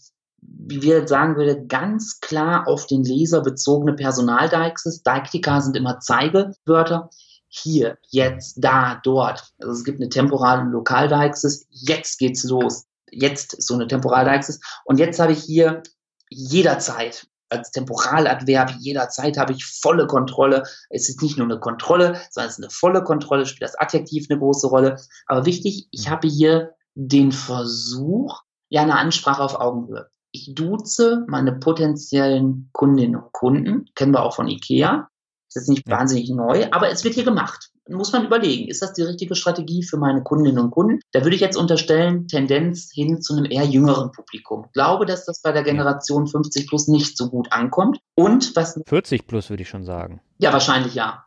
[0.40, 5.02] wie wir sagen würde, ganz klar auf den Leser bezogene Personaldeixis.
[5.02, 7.10] Deiktika sind immer Zeigewörter.
[7.48, 9.52] Hier, jetzt, da, dort.
[9.60, 11.66] Also es gibt eine temporale und Lokaldeixis.
[11.70, 12.86] Jetzt geht's los.
[13.10, 14.60] Jetzt ist so eine Temporaldeixis.
[14.84, 15.82] Und jetzt habe ich hier
[16.30, 20.64] jederzeit als Temporaladverb jederzeit habe ich volle Kontrolle.
[20.90, 24.26] Es ist nicht nur eine Kontrolle, sondern es ist eine volle Kontrolle, spielt das Adjektiv
[24.28, 24.96] eine große Rolle.
[25.26, 26.10] Aber wichtig, ich mhm.
[26.10, 28.42] habe hier den Versuch,
[28.74, 30.08] ja eine Ansprache auf Augenhöhe.
[30.32, 35.08] Ich duze meine potenziellen Kundinnen und Kunden, kennen wir auch von IKEA.
[35.52, 35.96] Das ist nicht ja.
[35.96, 37.70] wahnsinnig neu, aber es wird hier gemacht.
[37.88, 41.00] Muss man überlegen, ist das die richtige Strategie für meine Kundinnen und Kunden?
[41.12, 44.64] Da würde ich jetzt unterstellen, Tendenz hin zu einem eher jüngeren Publikum.
[44.66, 48.00] Ich glaube, dass das bei der Generation 50 plus nicht so gut ankommt.
[48.16, 48.80] Und was.
[48.86, 50.20] 40 plus würde ich schon sagen.
[50.38, 51.24] Ja, wahrscheinlich ja.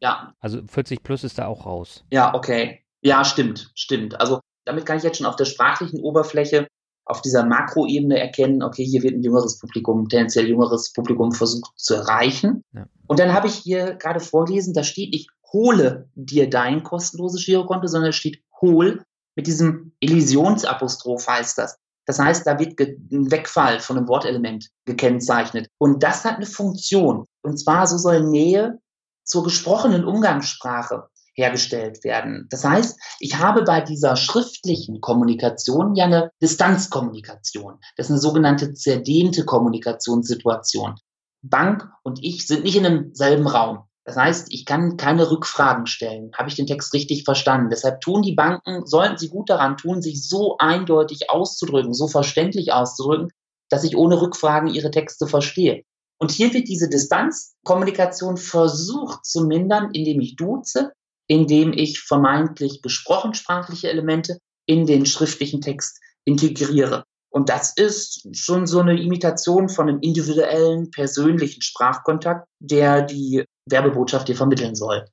[0.00, 0.34] Ja.
[0.40, 2.04] Also 40 plus ist da auch raus.
[2.10, 2.82] Ja, okay.
[3.00, 4.20] Ja, stimmt, stimmt.
[4.20, 6.66] Also damit kann ich jetzt schon auf der sprachlichen Oberfläche
[7.04, 11.94] auf dieser Makroebene erkennen, okay, hier wird ein jüngeres Publikum, tendenziell jüngeres Publikum versucht zu
[11.94, 12.64] erreichen.
[12.72, 12.86] Ja.
[13.06, 17.86] Und dann habe ich hier gerade vorgelesen, da steht nicht, hole dir dein kostenloses Girokonto,
[17.86, 19.02] sondern es steht, hol
[19.34, 21.76] mit diesem Elisionsapostroph heißt das.
[22.06, 25.68] Das heißt, da wird ein Wegfall von einem Wortelement gekennzeichnet.
[25.78, 27.26] Und das hat eine Funktion.
[27.42, 28.80] Und zwar so soll Nähe
[29.24, 32.46] zur gesprochenen Umgangssprache hergestellt werden.
[32.50, 37.78] Das heißt, ich habe bei dieser schriftlichen Kommunikation ja eine Distanzkommunikation.
[37.96, 40.96] Das ist eine sogenannte zerdehnte Kommunikationssituation.
[41.42, 43.84] Bank und ich sind nicht in einem selben Raum.
[44.04, 46.32] Das heißt, ich kann keine Rückfragen stellen.
[46.36, 47.70] Habe ich den Text richtig verstanden?
[47.70, 52.72] Deshalb tun die Banken, sollten sie gut daran tun, sich so eindeutig auszudrücken, so verständlich
[52.72, 53.30] auszudrücken,
[53.68, 55.84] dass ich ohne Rückfragen ihre Texte verstehe.
[56.18, 60.92] Und hier wird diese Distanzkommunikation versucht zu mindern, indem ich duze,
[61.26, 67.04] indem ich vermeintlich gesprochen sprachliche Elemente in den schriftlichen Text integriere.
[67.30, 74.28] Und das ist schon so eine Imitation von einem individuellen, persönlichen Sprachkontakt, der die Werbebotschaft
[74.28, 75.06] dir vermitteln soll.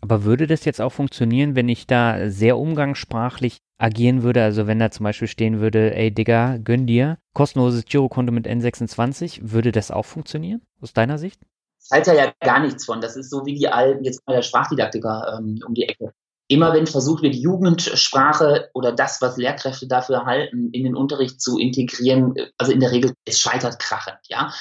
[0.00, 4.42] Aber würde das jetzt auch funktionieren, wenn ich da sehr umgangssprachlich agieren würde?
[4.42, 9.38] Also wenn da zum Beispiel stehen würde, ey Digga, gönn dir, kostenloses Girokonto mit N26,
[9.42, 11.40] würde das auch funktionieren, aus deiner Sicht?
[11.84, 13.00] Ich halte ja gar nichts von.
[13.00, 16.12] Das ist so wie die alten, jetzt mal der Sprachdidaktiker ähm, um die Ecke.
[16.48, 21.58] Immer wenn versucht wird, Jugendsprache oder das, was Lehrkräfte dafür halten, in den Unterricht zu
[21.58, 24.52] integrieren, also in der Regel, es scheitert krachend, ja.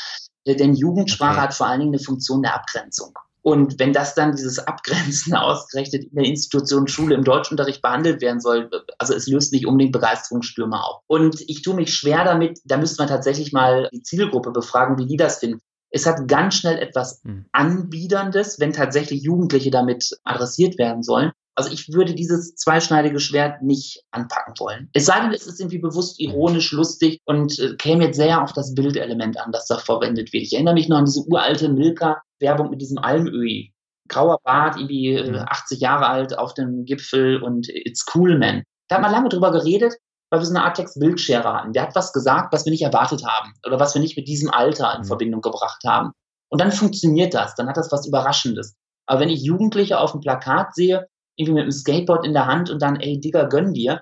[0.46, 1.42] Denn Jugendsprache okay.
[1.42, 3.14] hat vor allen Dingen eine Funktion der Abgrenzung.
[3.42, 8.40] Und wenn das dann dieses Abgrenzen ausgerechnet in der Institution Schule im Deutschunterricht behandelt werden
[8.40, 11.02] soll, also es löst nicht unbedingt Begeisterungsstürme auf.
[11.08, 15.08] Und ich tue mich schwer damit, da müsste man tatsächlich mal die Zielgruppe befragen, wie
[15.08, 15.60] die das finden.
[15.94, 17.46] Es hat ganz schnell etwas hm.
[17.52, 21.32] Anbiederndes, wenn tatsächlich Jugendliche damit adressiert werden sollen.
[21.56, 24.90] Also ich würde dieses zweischneidige Schwert nicht anpacken wollen.
[24.94, 28.54] Es sei denn, es ist irgendwie bewusst ironisch, lustig und äh, käme jetzt sehr auf
[28.54, 30.44] das Bildelement an, das da verwendet wird.
[30.44, 33.72] Ich erinnere mich noch an diese uralte Milka-Werbung mit diesem Almöhi.
[34.10, 38.64] Grauer Bart, irgendwie äh, 80 Jahre alt auf dem Gipfel und it's cool, man.
[38.88, 39.94] Da hat man lange drüber geredet,
[40.34, 41.74] weil wir so eine Art Text-Bildshare hatten.
[41.74, 44.50] Der hat was gesagt, was wir nicht erwartet haben oder was wir nicht mit diesem
[44.50, 45.06] Alter in mhm.
[45.06, 46.14] Verbindung gebracht haben.
[46.50, 48.76] Und dann funktioniert das, dann hat das was Überraschendes.
[49.06, 51.06] Aber wenn ich Jugendliche auf dem Plakat sehe,
[51.36, 54.02] irgendwie mit dem Skateboard in der Hand und dann, ey, Digga, gönn dir,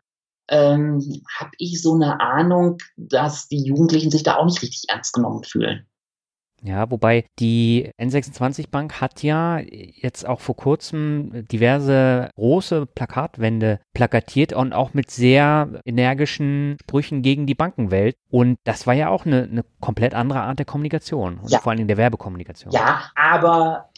[0.50, 1.02] ähm,
[1.38, 5.44] habe ich so eine Ahnung, dass die Jugendlichen sich da auch nicht richtig ernst genommen
[5.44, 5.86] fühlen.
[6.64, 14.54] Ja, wobei die N26 Bank hat ja jetzt auch vor kurzem diverse große Plakatwände plakatiert
[14.54, 18.16] und auch mit sehr energischen Sprüchen gegen die Bankenwelt.
[18.30, 21.60] Und das war ja auch eine, eine komplett andere Art der Kommunikation und ja.
[21.60, 22.72] vor allen Dingen der Werbekommunikation.
[22.72, 23.90] Ja, aber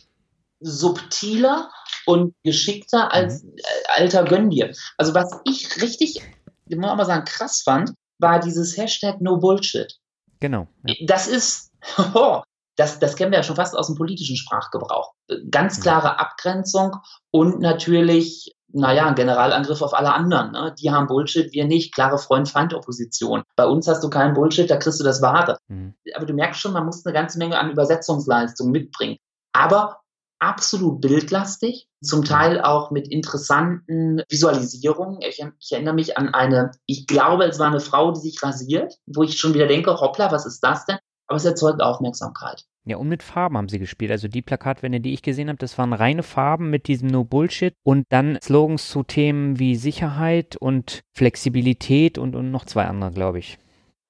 [0.61, 1.69] subtiler
[2.05, 3.55] und geschickter als mhm.
[3.57, 4.71] Äh, alter Gönn dir.
[4.97, 6.21] Also was ich richtig,
[6.67, 9.97] ich muss auch mal sagen, krass fand, war dieses Hashtag No Bullshit.
[10.39, 10.67] Genau.
[10.85, 10.95] Ja.
[11.05, 11.71] Das ist,
[12.13, 12.41] oh,
[12.75, 15.13] das, das kennen wir ja schon fast aus dem politischen Sprachgebrauch.
[15.49, 15.81] Ganz mhm.
[15.83, 16.97] klare Abgrenzung
[17.31, 20.51] und natürlich, naja, ein Generalangriff auf alle anderen.
[20.51, 20.75] Ne?
[20.79, 21.93] Die haben Bullshit, wir nicht.
[21.93, 23.43] Klare Freund-Feind-Opposition.
[23.55, 25.57] Bei uns hast du keinen Bullshit, da kriegst du das Wahre.
[25.67, 25.93] Mhm.
[26.15, 29.17] Aber du merkst schon, man muss eine ganze Menge an Übersetzungsleistung mitbringen.
[29.53, 29.99] Aber
[30.39, 35.21] absolut bildlastig, zum Teil auch mit interessanten Visualisierungen.
[35.21, 38.95] Ich, ich, erinnere mich an eine, ich glaube, es war eine Frau, die sich rasiert,
[39.05, 40.97] wo ich schon wieder denke, hoppla, was ist das denn?
[41.27, 42.65] Aber es erzeugt Aufmerksamkeit.
[42.85, 44.11] Ja, und mit Farben haben sie gespielt.
[44.11, 47.73] Also die Plakatwände, die ich gesehen habe, das waren reine Farben mit diesem No Bullshit
[47.83, 53.39] und dann Slogans zu Themen wie Sicherheit und Flexibilität und, und noch zwei andere, glaube
[53.39, 53.57] ich.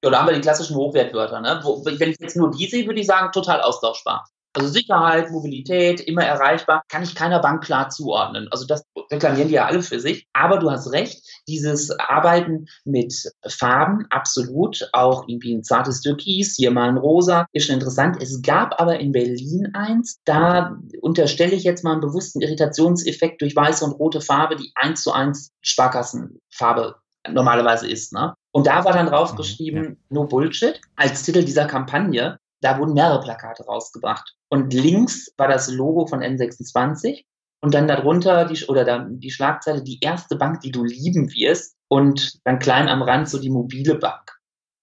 [0.04, 1.40] Ja, da haben wir die klassischen Hochwertwörter.
[1.40, 1.60] Ne?
[1.64, 4.28] Wo, wenn ich jetzt nur die sehe, würde ich sagen, total austauschbar.
[4.54, 8.48] Also Sicherheit, Mobilität, immer erreichbar, kann ich keiner Bank klar zuordnen.
[8.52, 10.28] Also das reklamieren die ja alle für sich.
[10.34, 13.14] Aber du hast recht, dieses Arbeiten mit
[13.48, 14.90] Farben, absolut.
[14.94, 18.22] Auch irgendwie ein zartes Türkis, hier mal ein Rosa, ist schon interessant.
[18.22, 23.56] Es gab aber in Berlin eins, da unterstelle ich jetzt mal einen bewussten Irritationseffekt durch
[23.56, 26.96] weiße und rote Farbe, die eins zu eins Sparkassenfarbe
[27.32, 28.14] normalerweise ist.
[28.14, 28.36] Ne?
[28.52, 29.96] Und da war dann draufgeschrieben, mhm, ja.
[30.10, 34.36] no Bullshit, als Titel dieser Kampagne da wurden mehrere Plakate rausgebracht.
[34.50, 37.26] Und links war das Logo von N26
[37.62, 41.76] und dann darunter die, oder da, die Schlagzeile, die erste Bank, die du lieben wirst
[41.90, 44.32] und dann klein am Rand so die mobile Bank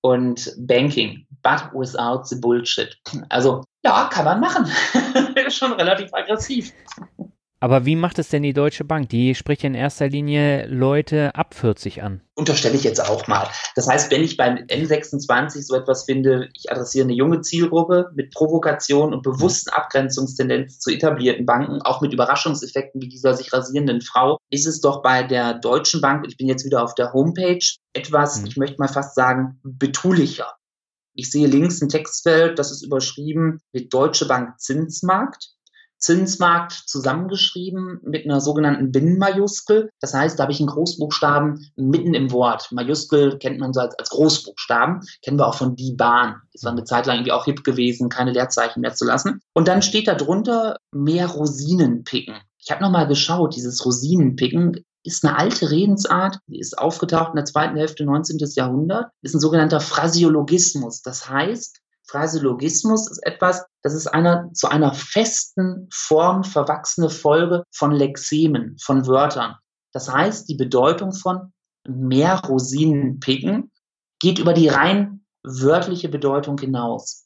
[0.03, 2.97] und Banking, but without the bullshit.
[3.29, 4.67] Also ja, kann man machen.
[5.51, 6.73] Schon relativ aggressiv.
[7.63, 9.11] Aber wie macht es denn die Deutsche Bank?
[9.11, 12.23] Die spricht in erster Linie Leute ab 40 an.
[12.35, 13.49] Unterstelle ich jetzt auch mal.
[13.77, 18.33] Das heißt, wenn ich beim N26 so etwas finde, ich adressiere eine junge Zielgruppe mit
[18.33, 24.39] Provokation und bewussten Abgrenzungstendenzen zu etablierten Banken, auch mit Überraschungseffekten wie dieser sich rasierenden Frau,
[24.49, 28.41] ist es doch bei der Deutschen Bank, ich bin jetzt wieder auf der Homepage, etwas,
[28.41, 28.47] mhm.
[28.47, 30.55] ich möchte mal fast sagen, betulicher.
[31.13, 35.51] Ich sehe links ein Textfeld, das ist überschrieben mit Deutsche Bank Zinsmarkt.
[36.01, 39.91] Zinsmarkt zusammengeschrieben mit einer sogenannten Binnenmajuskel.
[40.01, 42.73] Das heißt, da habe ich einen Großbuchstaben mitten im Wort.
[42.73, 45.03] Majuskel kennt man so als, als Großbuchstaben.
[45.23, 46.41] Kennen wir auch von die Bahn.
[46.53, 49.41] Ist war eine Zeit lang irgendwie auch hip gewesen, keine Leerzeichen mehr zu lassen.
[49.53, 52.37] Und dann steht da drunter mehr Rosinen picken.
[52.59, 57.45] Ich habe nochmal geschaut, dieses Rosinenpicken ist eine alte Redensart, die ist aufgetaucht in der
[57.47, 58.39] zweiten Hälfte 19.
[58.55, 61.03] Jahrhundert, ist ein sogenannter Phrasiologismus.
[61.03, 67.93] Das heißt, Phraseologismus ist etwas, das ist einer zu einer festen Form verwachsene Folge von
[67.93, 69.57] Lexemen, von Wörtern.
[69.93, 71.53] Das heißt, die Bedeutung von
[71.89, 73.71] mehr Rosinen picken
[74.21, 77.25] geht über die rein wörtliche Bedeutung hinaus.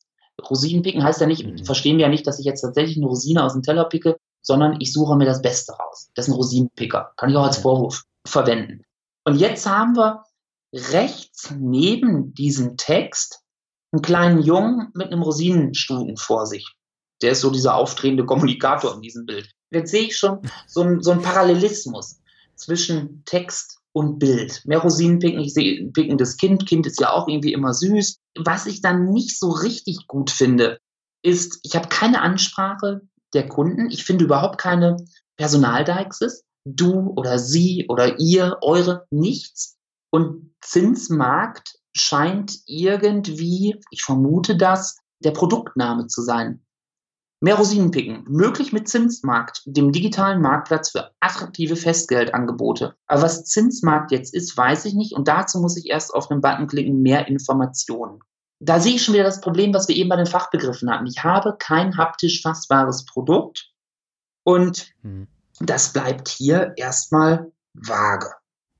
[0.48, 1.64] Rosinen picken heißt ja nicht, mhm.
[1.64, 4.80] verstehen wir ja nicht, dass ich jetzt tatsächlich eine Rosine aus dem Teller picke, sondern
[4.80, 6.10] ich suche mir das Beste raus.
[6.14, 7.12] Das ist ein Rosinenpicker.
[7.16, 8.82] Kann ich auch als Vorwurf verwenden.
[9.24, 10.22] Und jetzt haben wir
[10.72, 13.43] rechts neben diesem Text
[13.94, 16.66] einen kleinen Jungen mit einem Rosinenstuten vor sich.
[17.22, 19.50] Der ist so dieser aufdrehende Kommunikator in diesem Bild.
[19.70, 22.20] Jetzt sehe ich schon so einen, so Parallelismus
[22.56, 24.62] zwischen Text und Bild.
[24.66, 26.66] Mehr Rosinen picken, ich sehe ein pickendes Kind.
[26.66, 28.18] Kind ist ja auch irgendwie immer süß.
[28.44, 30.78] Was ich dann nicht so richtig gut finde,
[31.22, 33.90] ist, ich habe keine Ansprache der Kunden.
[33.90, 34.96] Ich finde überhaupt keine
[35.36, 36.42] Personaldeixis.
[36.66, 39.76] Du oder sie oder ihr, eure, nichts.
[40.10, 46.60] Und Zinsmarkt scheint irgendwie, ich vermute das, der Produktname zu sein.
[47.40, 52.94] Mehr Rosinen picken, möglich mit Zinsmarkt, dem digitalen Marktplatz für attraktive Festgeldangebote.
[53.06, 56.40] Aber was Zinsmarkt jetzt ist, weiß ich nicht und dazu muss ich erst auf den
[56.40, 58.20] Button klicken, mehr Informationen.
[58.60, 61.06] Da sehe ich schon wieder das Problem, was wir eben bei den Fachbegriffen hatten.
[61.06, 63.70] Ich habe kein haptisch fassbares Produkt
[64.42, 65.28] und mhm.
[65.60, 68.30] das bleibt hier erstmal vage.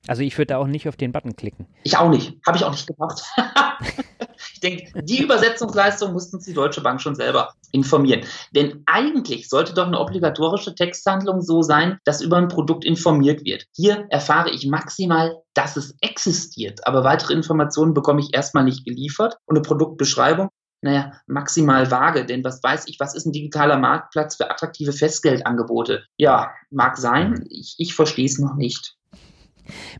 [0.07, 1.67] Also ich würde da auch nicht auf den Button klicken.
[1.83, 2.37] Ich auch nicht.
[2.45, 3.23] Habe ich auch nicht gemacht.
[4.53, 8.21] ich denke, die Übersetzungsleistung mussten die Deutsche Bank schon selber informieren.
[8.51, 13.65] Denn eigentlich sollte doch eine obligatorische Texthandlung so sein, dass über ein Produkt informiert wird.
[13.73, 16.87] Hier erfahre ich maximal, dass es existiert.
[16.87, 19.37] Aber weitere Informationen bekomme ich erstmal nicht geliefert.
[19.45, 20.49] Und eine Produktbeschreibung
[20.85, 26.03] naja, maximal vage, denn was weiß ich, was ist ein digitaler Marktplatz für attraktive Festgeldangebote?
[26.17, 28.94] Ja, mag sein, ich, ich verstehe es noch nicht.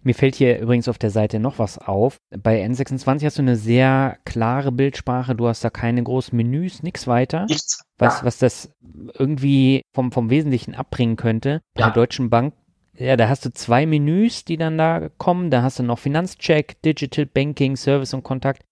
[0.03, 2.17] Mir fällt hier übrigens auf der Seite noch was auf.
[2.29, 7.07] Bei N26 hast du eine sehr klare Bildsprache, du hast da keine großen Menüs, nichts
[7.07, 7.45] weiter.
[7.45, 7.83] Nichts.
[7.97, 8.25] Was, ja.
[8.25, 8.71] was das
[9.13, 11.61] irgendwie vom, vom Wesentlichen abbringen könnte.
[11.73, 11.87] Bei ja.
[11.87, 12.53] der Deutschen Bank
[12.97, 15.51] ja, da hast du zwei Menüs, die dann da kommen.
[15.51, 18.63] Da hast du noch Finanzcheck, Digital Banking, Service und Kontakt.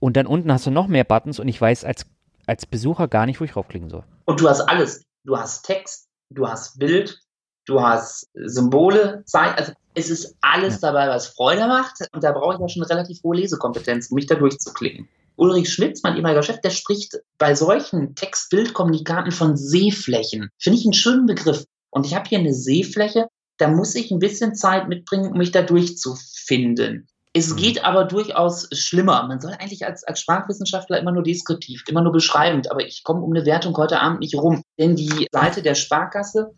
[0.00, 2.06] Und dann unten hast du noch mehr Buttons und ich weiß als,
[2.46, 4.04] als Besucher gar nicht, wo ich raufklicken soll.
[4.24, 5.02] Und du hast alles.
[5.24, 7.20] Du hast Text, du hast Bild,
[7.68, 9.56] du hast Symbole, Zeichen.
[9.56, 11.94] Also es ist alles dabei, was Freude macht.
[12.12, 15.08] Und da brauche ich ja schon relativ hohe Lesekompetenz, um mich da durchzuklicken.
[15.36, 20.50] Ulrich Schmitz, mein ehemaliger Chef, der spricht bei solchen Text-Bild-Kommunikaten von Seeflächen.
[20.58, 21.64] Finde ich einen schönen Begriff.
[21.90, 25.52] Und ich habe hier eine Seefläche, da muss ich ein bisschen Zeit mitbringen, um mich
[25.52, 27.08] da durchzufinden.
[27.32, 27.56] Es mhm.
[27.56, 29.26] geht aber durchaus schlimmer.
[29.28, 33.20] Man soll eigentlich als, als Sprachwissenschaftler immer nur deskriptiv, immer nur beschreibend, aber ich komme
[33.20, 34.62] um eine Wertung heute Abend nicht rum.
[34.78, 36.52] Denn die Seite der Sparkasse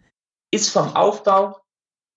[0.50, 1.56] ist vom Aufbau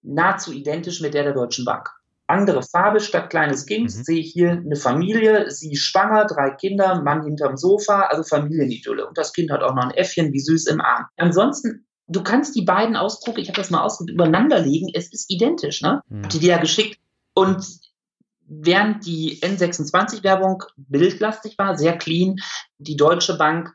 [0.02, 1.90] nahezu identisch mit der der Deutschen Bank.
[2.28, 4.04] Andere Farbe statt kleines Kind mhm.
[4.04, 9.06] sehe ich hier eine Familie, sie schwanger, drei Kinder, Mann hinterm Sofa, also Familienidylle.
[9.06, 11.06] Und das Kind hat auch noch ein Äffchen, wie süß im Arm.
[11.18, 15.30] Ansonsten, du kannst die beiden Ausdrucke, ich habe das mal ausgedrückt, übereinander legen, es ist
[15.30, 16.02] identisch, ne?
[16.08, 16.30] Mhm.
[16.30, 17.00] Die dir ja geschickt.
[17.34, 17.66] Und
[18.48, 22.38] während die N26-Werbung bildlastig war, sehr clean,
[22.78, 23.74] die Deutsche Bank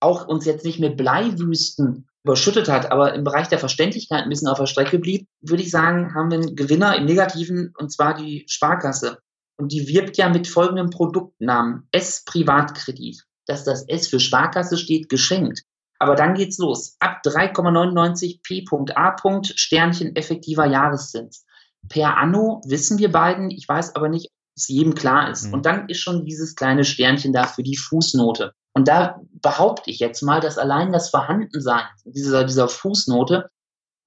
[0.00, 4.48] auch uns jetzt nicht mit Bleiwüsten überschüttet hat, aber im Bereich der Verständlichkeit ein bisschen
[4.48, 8.14] auf der Strecke blieb, würde ich sagen, haben wir einen Gewinner im Negativen und zwar
[8.14, 9.18] die Sparkasse.
[9.56, 13.24] Und die wirbt ja mit folgendem Produktnamen S Privatkredit.
[13.46, 15.62] Dass das S für Sparkasse steht, geschenkt.
[15.98, 16.96] Aber dann geht's los.
[17.00, 19.16] Ab 3,99 P.A.
[19.42, 21.46] Sternchen effektiver Jahreszins.
[21.88, 25.46] Per Anno wissen wir beiden, ich weiß aber nicht, ob es jedem klar ist.
[25.46, 25.54] Mhm.
[25.54, 28.52] Und dann ist schon dieses kleine Sternchen da für die Fußnote.
[28.78, 33.50] Und da behaupte ich jetzt mal, dass allein das Vorhandensein dieser, dieser Fußnote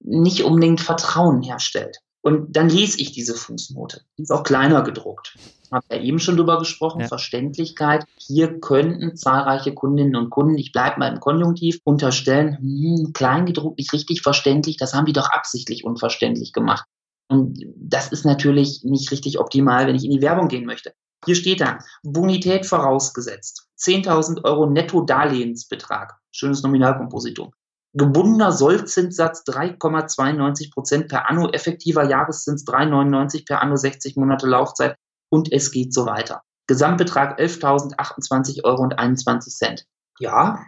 [0.00, 1.98] nicht unbedingt Vertrauen herstellt.
[2.22, 4.00] Und dann lese ich diese Fußnote.
[4.16, 5.36] Die ist auch kleiner gedruckt.
[5.70, 7.08] Habe ja eben schon drüber gesprochen, ja.
[7.08, 8.06] Verständlichkeit.
[8.16, 13.76] Hier könnten zahlreiche Kundinnen und Kunden, ich bleibe mal im Konjunktiv, unterstellen, hm, klein gedruckt,
[13.76, 16.86] nicht richtig verständlich, das haben die doch absichtlich unverständlich gemacht.
[17.28, 20.94] Und das ist natürlich nicht richtig optimal, wenn ich in die Werbung gehen möchte.
[21.26, 23.68] Hier steht da, Bonität vorausgesetzt.
[23.82, 26.18] 10.000 Euro Netto-Darlehensbetrag.
[26.30, 27.52] Schönes Nominalkompositum.
[27.94, 34.96] Gebundener Sollzinssatz 3,92 Prozent per Anno, effektiver Jahreszins 3,99 per Anno, 60 Monate Laufzeit
[35.28, 36.42] und es geht so weiter.
[36.66, 39.86] Gesamtbetrag 11.028 Euro und 21 Cent.
[40.18, 40.64] Ja,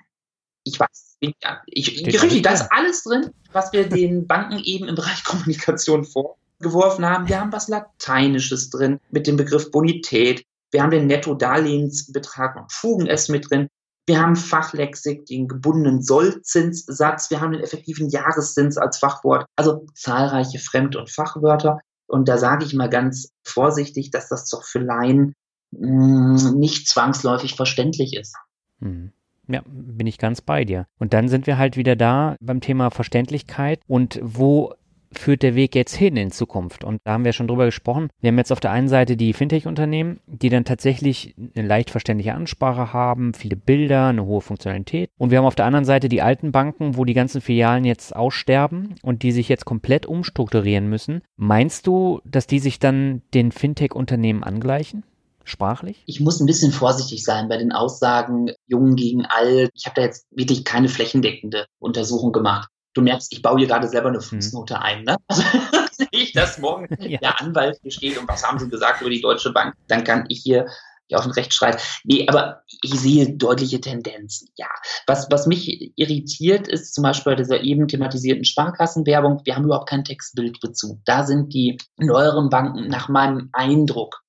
[0.65, 1.37] ich weiß, ich,
[1.67, 7.07] ich, richtig, da ist alles drin, was wir den Banken eben im Bereich Kommunikation vorgeworfen
[7.07, 7.29] haben.
[7.29, 10.45] Wir haben was Lateinisches drin mit dem Begriff Bonität.
[10.75, 13.69] Wir haben den Netto-Darlehensbetrag und fugen es mit drin.
[14.09, 17.31] Wir haben Fachlexik, den gebundenen Sollzinssatz.
[17.31, 19.47] Wir haben den effektiven Jahreszins als Fachwort.
[19.55, 21.79] Also zahlreiche Fremd- und Fachwörter.
[22.09, 25.35] Und da sage ich mal ganz vorsichtig, dass das doch für Laien
[25.71, 28.35] mh, mm, nicht zwangsläufig verständlich ist.
[28.81, 29.13] Hm.
[29.47, 30.89] Ja, bin ich ganz bei dir.
[30.99, 34.75] Und dann sind wir halt wieder da beim Thema Verständlichkeit und wo
[35.19, 36.85] führt der Weg jetzt hin in Zukunft?
[36.85, 38.09] Und da haben wir schon drüber gesprochen.
[38.21, 42.35] Wir haben jetzt auf der einen Seite die Fintech-Unternehmen, die dann tatsächlich eine leicht verständliche
[42.35, 45.11] Ansprache haben, viele Bilder, eine hohe Funktionalität.
[45.19, 48.15] Und wir haben auf der anderen Seite die alten Banken, wo die ganzen Filialen jetzt
[48.15, 51.23] aussterben und die sich jetzt komplett umstrukturieren müssen.
[51.37, 55.05] Meinst du, dass die sich dann den Fintech-Unternehmen angleichen?
[55.47, 56.03] sprachlich?
[56.07, 59.71] Ich muss ein bisschen vorsichtig sein bei den Aussagen jung gegen alt.
[59.75, 63.89] Ich habe da jetzt wirklich keine flächendeckende Untersuchung gemacht du merkst, ich baue hier gerade
[63.89, 64.23] selber eine mhm.
[64.23, 65.05] Fußnote ein.
[65.05, 65.17] Ne?
[65.29, 65.43] Also,
[65.93, 67.19] sehe ich das morgen ja.
[67.19, 70.41] der Anwalt besteht und was haben sie gesagt über die Deutsche Bank, dann kann ich
[70.43, 70.67] hier
[71.13, 71.81] auf den Rechtsstreit.
[72.03, 74.67] Nee, aber ich sehe deutliche Tendenzen, ja.
[75.07, 79.89] Was, was mich irritiert, ist zum Beispiel bei dieser eben thematisierten Sparkassenwerbung, wir haben überhaupt
[79.89, 80.99] keinen Textbildbezug.
[81.05, 84.25] Da sind die neueren Banken nach meinem Eindruck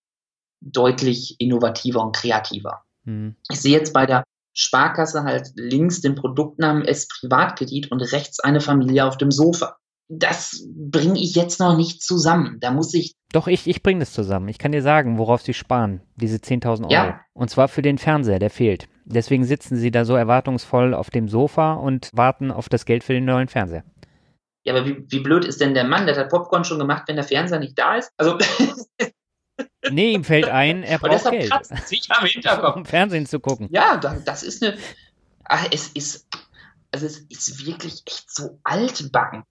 [0.61, 2.83] deutlich innovativer und kreativer.
[3.05, 3.35] Hm.
[3.49, 4.23] Ich sehe jetzt bei der
[4.55, 9.77] Sparkasse halt links den Produktnamen S Privatkredit und rechts eine Familie auf dem Sofa.
[10.07, 12.57] Das bringe ich jetzt noch nicht zusammen.
[12.61, 13.15] Da muss ich.
[13.33, 14.47] Doch, ich, ich bringe das zusammen.
[14.47, 16.93] Ich kann dir sagen, worauf sie sparen, diese 10.000 Euro.
[16.93, 17.21] Ja.
[17.33, 18.87] Und zwar für den Fernseher, der fehlt.
[19.03, 23.13] Deswegen sitzen sie da so erwartungsvoll auf dem Sofa und warten auf das Geld für
[23.13, 23.83] den neuen Fernseher.
[24.63, 26.05] Ja, aber wie, wie blöd ist denn der Mann?
[26.05, 28.11] Der hat Popcorn schon gemacht, wenn der Fernseher nicht da ist?
[28.17, 28.37] Also.
[29.89, 31.51] Nee, ihm fällt ein, er braucht deshalb Geld.
[31.51, 32.75] Kratzt sich am Hinterkopf.
[32.75, 33.67] Um Fernsehen zu gucken.
[33.71, 34.77] Ja, das ist eine.
[35.45, 36.27] Ach, es ist.
[36.91, 39.43] Also es ist wirklich echt so altbacken.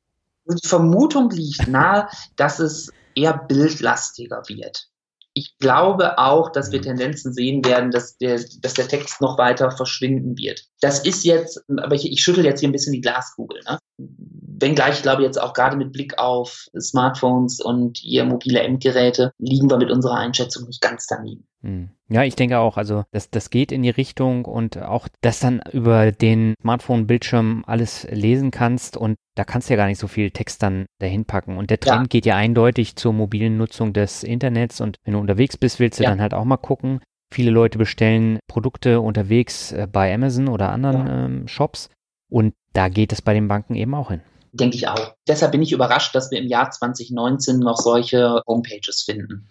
[0.46, 4.88] Die Vermutung liegt nahe, dass es eher bildlastiger wird.
[5.34, 6.84] Ich glaube auch, dass wir mhm.
[6.84, 10.64] Tendenzen sehen werden, dass der, dass der Text noch weiter verschwinden wird.
[10.84, 13.58] Das ist jetzt, aber ich, ich schüttel jetzt hier ein bisschen die Glaskugel.
[13.66, 13.78] Ne?
[13.96, 19.70] Wenngleich, ich glaube jetzt auch gerade mit Blick auf Smartphones und ihr mobile Endgeräte liegen
[19.70, 21.46] wir mit unserer Einschätzung nicht ganz daneben.
[21.62, 21.88] Hm.
[22.10, 22.76] Ja, ich denke auch.
[22.76, 28.06] Also das, das geht in die Richtung und auch, dass dann über den Smartphone-Bildschirm alles
[28.10, 31.56] lesen kannst und da kannst du ja gar nicht so viel Text dann dahin packen.
[31.56, 32.08] Und der Trend ja.
[32.08, 36.04] geht ja eindeutig zur mobilen Nutzung des Internets und wenn du unterwegs bist, willst du
[36.04, 36.10] ja.
[36.10, 37.00] dann halt auch mal gucken.
[37.34, 41.24] Viele Leute bestellen Produkte unterwegs äh, bei Amazon oder anderen ja.
[41.24, 41.90] ähm, Shops
[42.30, 44.20] und da geht es bei den Banken eben auch hin.
[44.52, 45.14] Denke ich auch.
[45.26, 49.50] Deshalb bin ich überrascht, dass wir im Jahr 2019 noch solche Homepages finden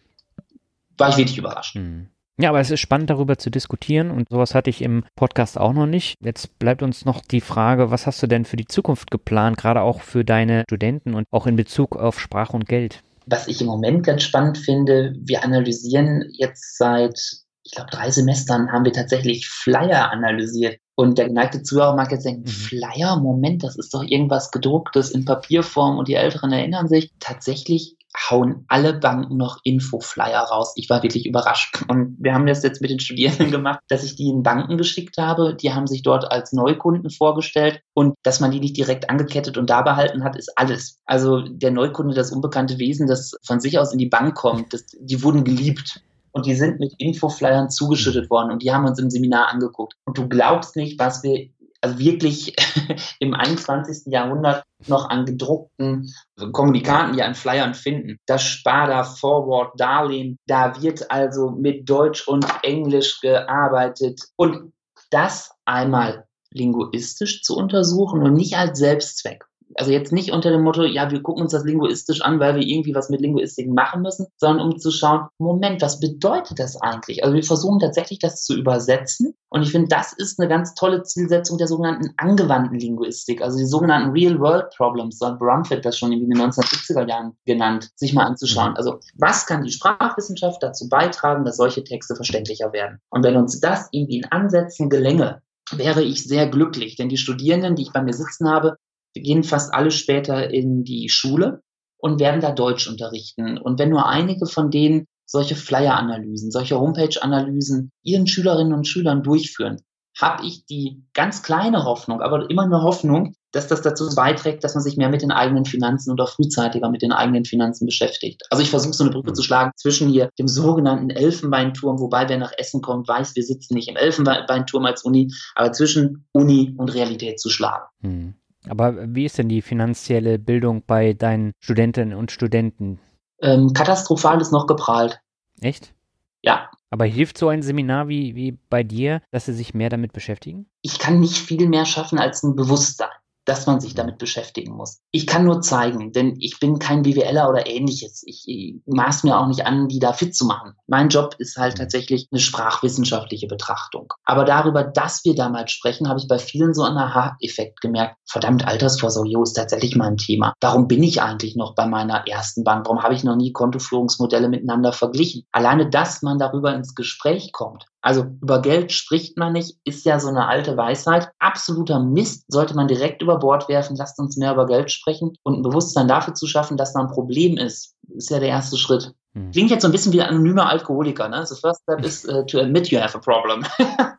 [0.98, 1.76] war ich wirklich überrascht.
[1.76, 2.08] Hm.
[2.40, 5.74] Ja, aber es ist spannend darüber zu diskutieren und sowas hatte ich im Podcast auch
[5.74, 6.16] noch nicht.
[6.20, 9.82] Jetzt bleibt uns noch die Frage, was hast du denn für die Zukunft geplant, gerade
[9.82, 13.04] auch für deine Studenten und auch in Bezug auf Sprache und Geld?
[13.28, 17.20] Was ich im Moment ganz spannend finde, wir analysieren jetzt seit,
[17.64, 20.78] ich glaube, drei Semestern haben wir tatsächlich Flyer analysiert.
[20.96, 22.48] Und der geneigte Zuhörer mag jetzt denken, mhm.
[22.48, 27.12] Flyer, Moment, das ist doch irgendwas gedrucktes in Papierform und die Älteren erinnern sich.
[27.20, 27.96] Tatsächlich
[28.30, 30.74] hauen alle Banken noch Infoflyer raus.
[30.76, 31.84] Ich war wirklich überrascht.
[31.88, 35.18] Und wir haben das jetzt mit den Studierenden gemacht, dass ich die in Banken geschickt
[35.18, 35.56] habe.
[35.56, 39.70] Die haben sich dort als Neukunden vorgestellt und dass man die nicht direkt angekettet und
[39.70, 41.00] da behalten hat, ist alles.
[41.06, 44.86] Also der Neukunde, das unbekannte Wesen, das von sich aus in die Bank kommt, das,
[45.00, 46.04] die wurden geliebt.
[46.34, 49.94] Und die sind mit Infoflyern zugeschüttet worden und die haben uns im Seminar angeguckt.
[50.06, 51.50] Und du glaubst nicht, was wir
[51.84, 52.56] also wirklich
[53.20, 54.12] im 21.
[54.12, 56.12] Jahrhundert noch an gedruckten
[56.52, 58.18] Kommunikaten, die an Flyern finden.
[58.26, 64.22] Das Sparda Forward Darlehen, da wird also mit Deutsch und Englisch gearbeitet.
[64.36, 64.74] Und
[65.12, 69.46] das einmal linguistisch zu untersuchen und nicht als Selbstzweck
[69.78, 72.64] also jetzt nicht unter dem Motto, ja, wir gucken uns das linguistisch an, weil wir
[72.64, 77.24] irgendwie was mit Linguistik machen müssen, sondern um zu schauen, Moment, was bedeutet das eigentlich?
[77.24, 81.04] Also wir versuchen tatsächlich das zu übersetzen und ich finde, das ist eine ganz tolle
[81.04, 86.28] Zielsetzung der sogenannten angewandten Linguistik, also die sogenannten Real-World-Problems, so hat Brumfitt das schon in
[86.28, 88.72] den 1970er Jahren genannt, sich mal anzuschauen.
[88.72, 88.78] Mhm.
[88.78, 93.00] Also was kann die Sprachwissenschaft dazu beitragen, dass solche Texte verständlicher werden?
[93.10, 97.76] Und wenn uns das irgendwie in Ansätzen gelänge, wäre ich sehr glücklich, denn die Studierenden,
[97.76, 98.78] die ich bei mir sitzen habe,
[99.22, 101.62] gehen fast alle später in die Schule
[101.98, 103.58] und werden da Deutsch unterrichten.
[103.58, 109.82] Und wenn nur einige von denen solche Flyer-Analysen, solche Homepage-Analysen ihren Schülerinnen und Schülern durchführen,
[110.20, 114.76] habe ich die ganz kleine Hoffnung, aber immer eine Hoffnung, dass das dazu beiträgt, dass
[114.76, 118.44] man sich mehr mit den eigenen Finanzen oder frühzeitiger mit den eigenen Finanzen beschäftigt.
[118.50, 119.36] Also ich versuche so eine Brücke mhm.
[119.36, 123.76] zu schlagen zwischen hier dem sogenannten Elfenbeinturm, wobei wer nach Essen kommt, weiß, wir sitzen
[123.76, 127.86] nicht im Elfenbeinturm als Uni, aber zwischen Uni und Realität zu schlagen.
[128.02, 128.34] Hm.
[128.68, 133.00] Aber wie ist denn die finanzielle Bildung bei deinen Studentinnen und Studenten?
[133.42, 135.20] Ähm, katastrophal ist noch geprahlt.
[135.60, 135.94] Echt?
[136.42, 136.70] Ja.
[136.90, 140.68] Aber hilft so ein Seminar wie, wie bei dir, dass sie sich mehr damit beschäftigen?
[140.82, 143.10] Ich kann nicht viel mehr schaffen als ein Bewusstsein
[143.46, 145.02] dass man sich damit beschäftigen muss.
[145.12, 148.24] Ich kann nur zeigen, denn ich bin kein BWLer oder ähnliches.
[148.26, 150.74] Ich, ich maß mir auch nicht an, die da fit zu machen.
[150.88, 151.80] Mein Job ist halt mhm.
[151.80, 154.14] tatsächlich eine sprachwissenschaftliche Betrachtung.
[154.26, 158.18] Aber darüber, dass wir damals sprechen, habe ich bei vielen so einen Aha-Effekt gemerkt.
[158.26, 160.54] Verdammt, Altersvorsorge ist tatsächlich mein Thema.
[160.62, 162.86] Warum bin ich eigentlich noch bei meiner ersten Bank?
[162.86, 165.46] Warum habe ich noch nie Kontoführungsmodelle miteinander verglichen?
[165.52, 170.20] Alleine, dass man darüber ins Gespräch kommt, also über Geld spricht man nicht, ist ja
[170.20, 171.30] so eine alte Weisheit.
[171.40, 173.96] Absoluter Mist sollte man direkt über Bord werfen.
[173.96, 177.08] Lasst uns mehr über Geld sprechen und ein Bewusstsein dafür zu schaffen, dass da ein
[177.08, 179.14] Problem ist, ist ja der erste Schritt.
[179.36, 179.52] Hm.
[179.52, 181.30] Klingt jetzt so ein bisschen wie ein anonymer Alkoholiker.
[181.30, 181.46] Ne?
[181.46, 183.66] The first step is uh, to admit you have a problem.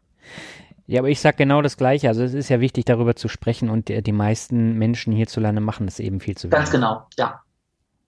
[0.86, 2.08] Ja, aber ich sage genau das Gleiche.
[2.08, 5.88] Also es ist ja wichtig, darüber zu sprechen und die, die meisten Menschen hierzulande machen
[5.88, 6.58] es eben viel zu wenig.
[6.58, 7.40] Ganz genau, ja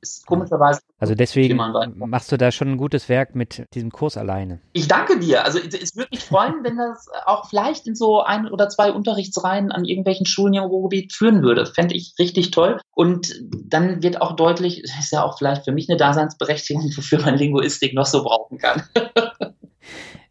[0.07, 0.80] ist komischerweise.
[0.98, 1.57] Also deswegen
[1.96, 4.61] machst du da schon ein gutes Werk mit diesem Kurs alleine.
[4.72, 5.44] Ich danke dir.
[5.44, 9.72] Also es würde mich freuen, wenn das auch vielleicht in so ein oder zwei Unterrichtsreihen
[9.72, 11.66] an irgendwelchen Schulen im Ruhrgebiet führen würde.
[11.66, 12.80] Fände ich richtig toll.
[12.92, 17.36] Und dann wird auch deutlich, ist ja auch vielleicht für mich eine Daseinsberechtigung, wofür man
[17.36, 18.82] Linguistik noch so brauchen kann.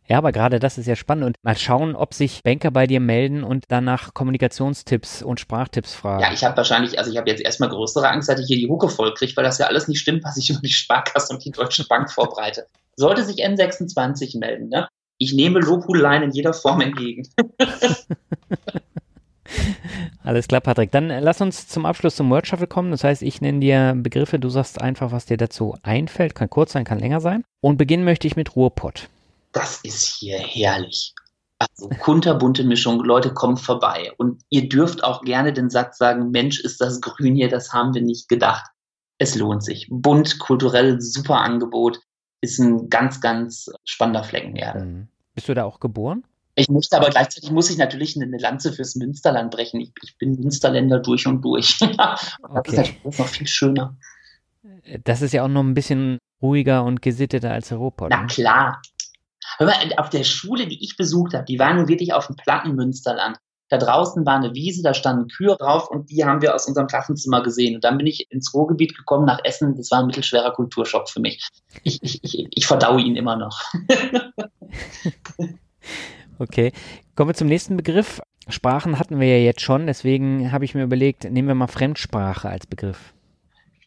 [0.08, 1.26] Ja, aber gerade das ist ja spannend.
[1.26, 6.22] Und mal schauen, ob sich Banker bei dir melden und danach Kommunikationstipps und Sprachtipps fragen.
[6.22, 8.70] Ja, ich habe wahrscheinlich, also ich habe jetzt erstmal größere Angst, dass ich hier die
[8.70, 11.44] Hucke voll kriege, weil das ja alles nicht stimmt, was ich über die Sparkasse und
[11.44, 12.68] die Deutsche Bank vorbereite.
[12.96, 14.88] Sollte sich N26 melden, ne?
[15.18, 17.28] Ich nehme Lobhudeleien in jeder Form entgegen.
[20.24, 20.92] Alles klar, Patrick.
[20.92, 22.92] Dann äh, lass uns zum Abschluss zum Word Shuffle kommen.
[22.92, 26.36] Das heißt, ich nenne dir Begriffe, du sagst einfach, was dir dazu einfällt.
[26.36, 27.44] Kann kurz sein, kann länger sein.
[27.62, 29.08] Und beginnen möchte ich mit Ruhrpott.
[29.56, 31.14] Das ist hier herrlich.
[31.60, 34.12] Also kunterbunte Mischung, Leute kommen vorbei.
[34.18, 37.94] Und ihr dürft auch gerne den Satz sagen, Mensch, ist das grün hier, das haben
[37.94, 38.66] wir nicht gedacht.
[39.18, 39.88] Es lohnt sich.
[39.90, 42.02] Bunt, kulturell, super Angebot.
[42.42, 44.84] Ist ein ganz, ganz spannender Flecken Erde.
[44.84, 45.08] Mhm.
[45.34, 46.26] Bist du da auch geboren?
[46.56, 49.80] Ich möchte aber gleichzeitig muss ich natürlich eine Lanze fürs Münsterland brechen.
[49.80, 51.80] Ich, ich bin Münsterländer durch und durch.
[51.82, 51.98] und
[52.42, 52.76] okay.
[52.76, 53.96] Das ist noch viel schöner.
[55.06, 58.08] Das ist ja auch noch ein bisschen ruhiger und gesitteter als Europa.
[58.10, 58.28] Na ne?
[58.28, 58.82] klar.
[59.98, 63.38] Auf der Schule, die ich besucht habe, die war nun wirklich auf dem platten Münsterland.
[63.70, 66.88] Da draußen war eine Wiese, da standen Kühe drauf und die haben wir aus unserem
[66.88, 67.76] Klassenzimmer gesehen.
[67.76, 69.76] Und dann bin ich ins Ruhrgebiet gekommen nach Essen.
[69.76, 71.48] Das war ein mittelschwerer Kulturschock für mich.
[71.84, 73.60] Ich, ich, ich, ich verdaue ihn immer noch.
[76.38, 76.74] Okay,
[77.16, 78.22] kommen wir zum nächsten Begriff.
[78.50, 82.50] Sprachen hatten wir ja jetzt schon, deswegen habe ich mir überlegt, nehmen wir mal Fremdsprache
[82.50, 83.14] als Begriff.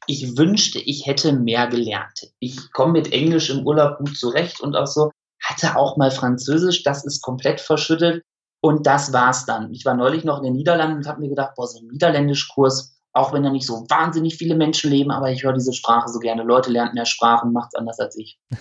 [0.07, 2.33] Ich wünschte, ich hätte mehr gelernt.
[2.39, 5.11] Ich komme mit Englisch im Urlaub gut zurecht und auch so,
[5.49, 8.23] hatte auch mal Französisch, das ist komplett verschüttet
[8.61, 9.73] und das war's dann.
[9.73, 12.99] Ich war neulich noch in den Niederlanden und habe mir gedacht, boah, so ein Niederländischkurs,
[13.13, 16.19] auch wenn da nicht so wahnsinnig viele Menschen leben, aber ich höre diese Sprache so
[16.19, 16.43] gerne.
[16.43, 18.39] Leute lernen mehr Sprachen, macht's anders als ich.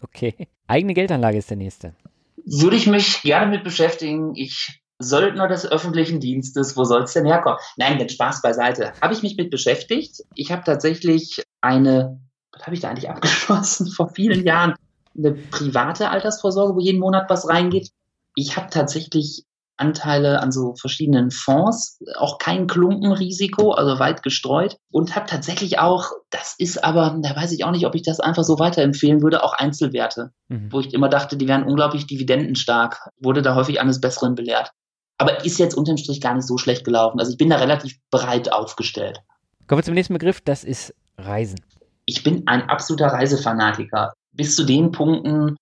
[0.00, 0.48] Okay.
[0.66, 1.94] Eigene Geldanlage ist der nächste
[2.44, 4.34] würde ich mich gerne mit beschäftigen.
[4.34, 7.58] Ich Söldner des öffentlichen Dienstes, wo soll es denn herkommen?
[7.76, 8.92] Nein, den Spaß beiseite.
[9.02, 10.22] Habe ich mich mit beschäftigt.
[10.34, 12.20] Ich habe tatsächlich eine,
[12.52, 14.74] was habe ich da eigentlich abgeschlossen vor vielen Jahren?
[15.16, 17.90] Eine private Altersvorsorge, wo jeden Monat was reingeht.
[18.34, 19.44] Ich habe tatsächlich
[19.76, 26.10] Anteile an so verschiedenen Fonds, auch kein Klumpenrisiko, also weit gestreut und habe tatsächlich auch,
[26.30, 29.42] das ist aber, da weiß ich auch nicht, ob ich das einfach so weiterempfehlen würde,
[29.42, 30.70] auch Einzelwerte, mhm.
[30.70, 34.70] wo ich immer dachte, die wären unglaublich dividendenstark, wurde da häufig eines Besseren belehrt.
[35.18, 37.18] Aber ist jetzt unterm Strich gar nicht so schlecht gelaufen.
[37.18, 39.20] Also ich bin da relativ breit aufgestellt.
[39.66, 41.60] Kommen wir zum nächsten Begriff, das ist Reisen.
[42.04, 44.12] Ich bin ein absoluter Reisefanatiker.
[44.34, 45.56] Bis zu den Punkten,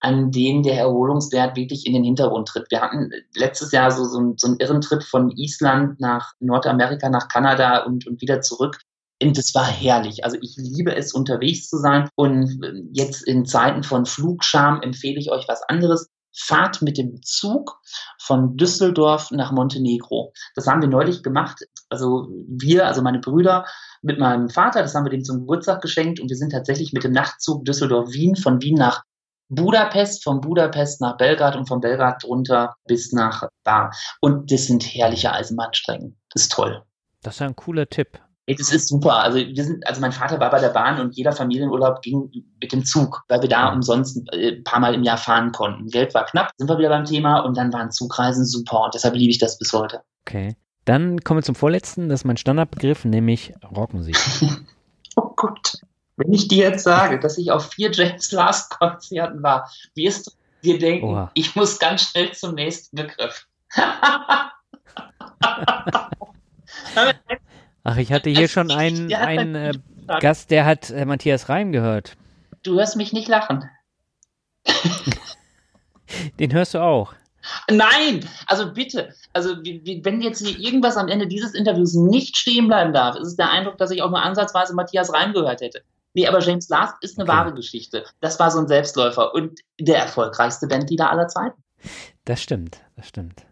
[0.00, 2.70] an denen der Erholungswert wirklich in den Hintergrund tritt.
[2.70, 7.28] Wir hatten letztes Jahr so, so, so einen irren Trip von Island nach Nordamerika, nach
[7.28, 8.78] Kanada und, und wieder zurück.
[9.22, 10.24] Und das war herrlich.
[10.24, 12.08] Also ich liebe es, unterwegs zu sein.
[12.16, 12.60] Und
[12.92, 16.08] jetzt in Zeiten von Flugscham empfehle ich euch was anderes.
[16.36, 17.80] Fahrt mit dem Zug
[18.20, 20.32] von Düsseldorf nach Montenegro.
[20.54, 21.64] Das haben wir neulich gemacht.
[21.88, 23.66] Also wir, also meine Brüder
[24.02, 27.04] mit meinem Vater, das haben wir dem zum Geburtstag geschenkt und wir sind tatsächlich mit
[27.04, 29.02] dem Nachtzug Düsseldorf-Wien von Wien nach
[29.48, 33.94] Budapest, von Budapest nach Belgrad und von Belgrad runter bis nach Bar.
[34.20, 36.18] Und das sind herrliche Eisenbahnstrecken.
[36.32, 36.82] Das ist toll.
[37.22, 38.20] Das ist ein cooler Tipp.
[38.46, 39.22] Ey, das ist super.
[39.22, 42.30] Also wir sind, also mein Vater war bei der Bahn und jeder Familienurlaub ging
[42.60, 45.88] mit dem Zug, weil wir da umsonst äh, ein paar Mal im Jahr fahren konnten.
[45.88, 49.14] Geld war knapp, sind wir wieder beim Thema und dann waren Zugreisen super und deshalb
[49.14, 50.02] liebe ich das bis heute.
[50.26, 50.56] Okay.
[50.84, 54.18] Dann kommen wir zum vorletzten, das ist mein Standardbegriff, nämlich Rockmusik.
[55.16, 55.78] oh Gott.
[56.16, 60.30] Wenn ich dir jetzt sage, dass ich auf vier James Last Konzerten war, wirst du
[60.62, 61.30] dir denken, Oha.
[61.32, 63.46] ich muss ganz schnell zum nächsten Begriff.
[67.84, 69.72] Ach, ich hatte hier schon einen, einen äh,
[70.20, 72.16] Gast, der hat äh, Matthias Reim gehört.
[72.62, 73.68] Du hörst mich nicht lachen.
[76.38, 77.14] Den hörst du auch.
[77.70, 82.94] Nein, also bitte, also wenn jetzt hier irgendwas am Ende dieses Interviews nicht stehen bleiben
[82.94, 85.82] darf, ist es der Eindruck, dass ich auch nur ansatzweise Matthias Reim gehört hätte.
[86.14, 87.36] Nee, aber James Last ist eine okay.
[87.36, 88.04] wahre Geschichte.
[88.20, 91.62] Das war so ein Selbstläufer und der erfolgreichste Bandleader aller Zeiten.
[92.24, 93.44] Das stimmt, das stimmt.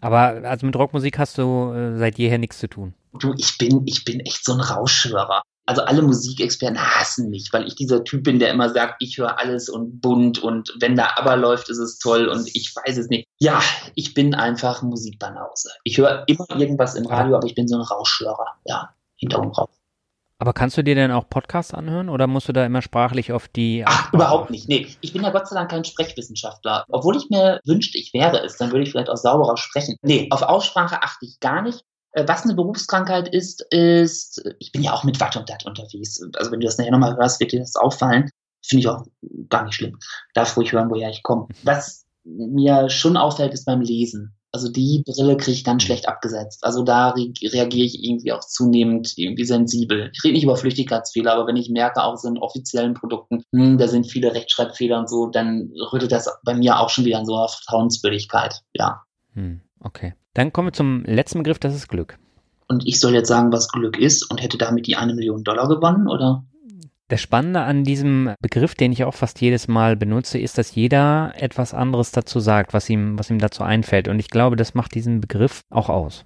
[0.00, 2.94] Aber also mit Rockmusik hast du äh, seit jeher nichts zu tun.
[3.18, 5.42] Du, ich bin, ich bin echt so ein Rauschhörer.
[5.66, 9.38] Also alle Musikexperten hassen mich, weil ich dieser Typ bin, der immer sagt, ich höre
[9.38, 13.08] alles und bunt und wenn da aber läuft, ist es toll und ich weiß es
[13.08, 13.26] nicht.
[13.38, 13.60] Ja,
[13.94, 15.68] ich bin einfach Musikbanause.
[15.84, 18.46] Ich höre immer irgendwas im Radio, aber ich bin so ein Rauschhörer.
[18.64, 19.68] Ja, Hintergrund raus.
[20.40, 23.48] Aber kannst du dir denn auch Podcasts anhören oder musst du da immer sprachlich auf
[23.48, 23.82] die.
[23.84, 24.68] Ach, überhaupt nicht.
[24.68, 26.84] Nee, ich bin ja Gott sei Dank kein Sprechwissenschaftler.
[26.88, 29.96] Obwohl ich mir wünschte, ich wäre es, dann würde ich vielleicht auch sauberer sprechen.
[30.02, 31.82] Nee, auf Aussprache achte ich gar nicht.
[32.12, 36.20] Äh, was eine Berufskrankheit ist, ist, ich bin ja auch mit Watt und Dat unterwegs.
[36.36, 38.30] Also wenn du das nachher nochmal hörst, wird dir das auffallen.
[38.64, 39.04] Finde ich auch
[39.48, 39.98] gar nicht schlimm.
[40.34, 41.48] Darf ruhig hören, woher ich komme.
[41.62, 44.34] Was mir schon auffällt, ist beim Lesen.
[44.50, 46.64] Also die Brille kriege ich ganz schlecht abgesetzt.
[46.64, 50.10] Also da re reagiere ich irgendwie auch zunehmend irgendwie sensibel.
[50.14, 53.88] Ich rede nicht über Flüchtigkeitsfehler, aber wenn ich merke, auch in offiziellen Produkten, hm, da
[53.88, 57.36] sind viele Rechtschreibfehler und so, dann rüttelt das bei mir auch schon wieder an so
[57.36, 58.62] einer Vertrauenswürdigkeit.
[58.72, 59.02] Ja.
[59.34, 60.14] Hm, okay.
[60.38, 62.16] Dann kommen wir zum letzten Begriff, das ist Glück.
[62.68, 65.66] Und ich soll jetzt sagen, was Glück ist und hätte damit die eine Million Dollar
[65.66, 66.44] gewonnen, oder?
[67.08, 71.32] Das Spannende an diesem Begriff, den ich auch fast jedes Mal benutze, ist, dass jeder
[71.34, 74.06] etwas anderes dazu sagt, was ihm, was ihm dazu einfällt.
[74.06, 76.24] Und ich glaube, das macht diesen Begriff auch aus.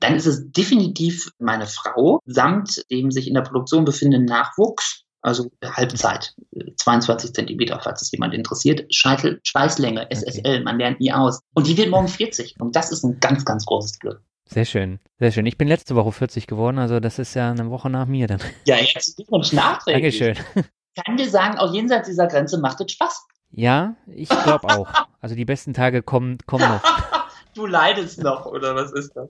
[0.00, 5.50] Dann ist es definitiv meine Frau samt dem sich in der Produktion befindenden Nachwuchs, also
[5.64, 6.34] Halbzeit,
[6.76, 11.40] 22 Zentimeter, falls es jemand interessiert, Scheitel, Schweißlänge, SSL, man lernt nie aus.
[11.54, 14.20] Und die wird morgen 40 und das ist ein ganz, ganz großes Glück.
[14.46, 15.46] Sehr schön, sehr schön.
[15.46, 18.40] Ich bin letzte Woche 40 geworden, also das ist ja eine Woche nach mir dann.
[18.66, 20.18] Ja, jetzt Glückwunsch nachträglich.
[20.18, 20.66] Dankeschön.
[21.06, 23.26] Kann dir sagen, auch jenseits dieser Grenze macht es Spaß.
[23.52, 24.88] Ja, ich glaube auch.
[25.20, 26.82] Also die besten Tage kommen, kommen noch.
[27.54, 29.28] du leidest noch, oder was ist das?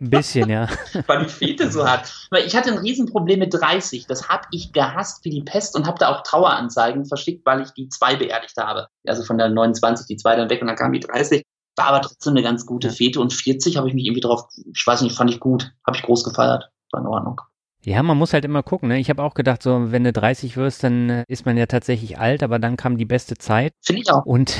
[0.00, 0.68] Ein bisschen, ja.
[1.06, 2.12] Weil die Fete so hat.
[2.30, 4.06] Weil ich hatte ein Riesenproblem mit 30.
[4.06, 7.70] Das habe ich gehasst wie die Pest und habe da auch Traueranzeigen verschickt, weil ich
[7.70, 8.88] die zwei beerdigt habe.
[9.06, 11.42] Also von der 29 die zwei dann weg und dann kam die 30.
[11.76, 14.44] War aber trotzdem eine ganz gute Fete und 40 habe ich mich irgendwie drauf,
[14.74, 15.72] ich weiß nicht, fand ich gut.
[15.86, 16.70] Habe ich groß gefeiert.
[16.90, 17.40] War in Ordnung.
[17.84, 18.88] Ja, man muss halt immer gucken.
[18.88, 19.00] Ne?
[19.00, 22.18] Ich habe auch gedacht, so wenn du 30 wirst, dann äh, ist man ja tatsächlich
[22.18, 23.72] alt, aber dann kam die beste Zeit.
[23.82, 24.24] Finde ich auch.
[24.24, 24.56] Und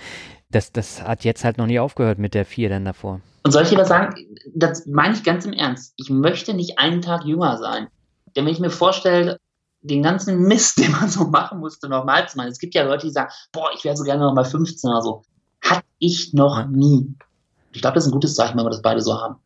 [0.52, 3.20] das, das hat jetzt halt noch nie aufgehört mit der 4 dann davor.
[3.42, 4.14] Und soll ich dir was sagen?
[4.54, 5.94] Das meine ich ganz im Ernst.
[5.96, 7.88] Ich möchte nicht einen Tag jünger sein.
[8.36, 9.38] Denn wenn ich mir vorstelle,
[9.80, 12.48] den ganzen Mist, den man so machen musste, nochmal zu machen.
[12.48, 15.02] Es gibt ja Leute, die sagen, boah, ich wäre so gerne noch mal 15 oder
[15.02, 15.22] so.
[15.60, 17.14] Hatte ich noch nie.
[17.72, 19.36] Ich glaube, das ist ein gutes Zeichen, wenn wir das beide so haben.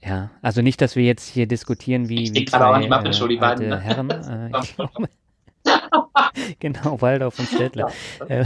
[0.00, 3.12] Ja, also nicht, dass wir jetzt hier diskutieren, wie, ich wie zwei auch nicht machen,
[3.12, 3.80] schon die beiden, ne?
[3.80, 4.10] Herren.
[4.10, 4.50] Äh,
[6.60, 7.90] genau, Waldorf und Städtler.
[8.28, 8.44] Ja.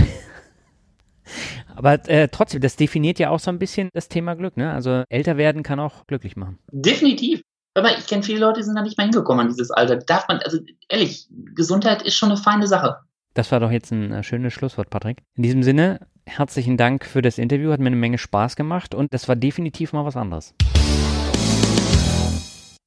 [1.74, 4.56] Aber äh, trotzdem, das definiert ja auch so ein bisschen das Thema Glück.
[4.56, 4.72] Ne?
[4.72, 6.58] Also älter werden kann auch glücklich machen.
[6.70, 7.42] Definitiv.
[7.74, 9.96] Aber ich kenne viele Leute, die sind da nicht mehr hingekommen an dieses Alter.
[9.96, 12.98] Darf man, also ehrlich, Gesundheit ist schon eine feine Sache.
[13.34, 15.22] Das war doch jetzt ein äh, schönes Schlusswort, Patrick.
[15.36, 19.14] In diesem Sinne, herzlichen Dank für das Interview, hat mir eine Menge Spaß gemacht und
[19.14, 20.54] das war definitiv mal was anderes.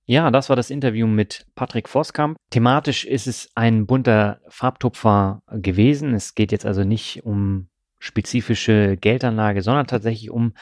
[0.05, 2.35] Ja, das war das Interview mit Patrick Voskamp.
[2.49, 6.13] Thematisch ist es ein bunter Farbtupfer gewesen.
[6.13, 7.69] Es geht jetzt also nicht um
[8.01, 10.53] spezifische Geldanlage, sondern tatsächlich um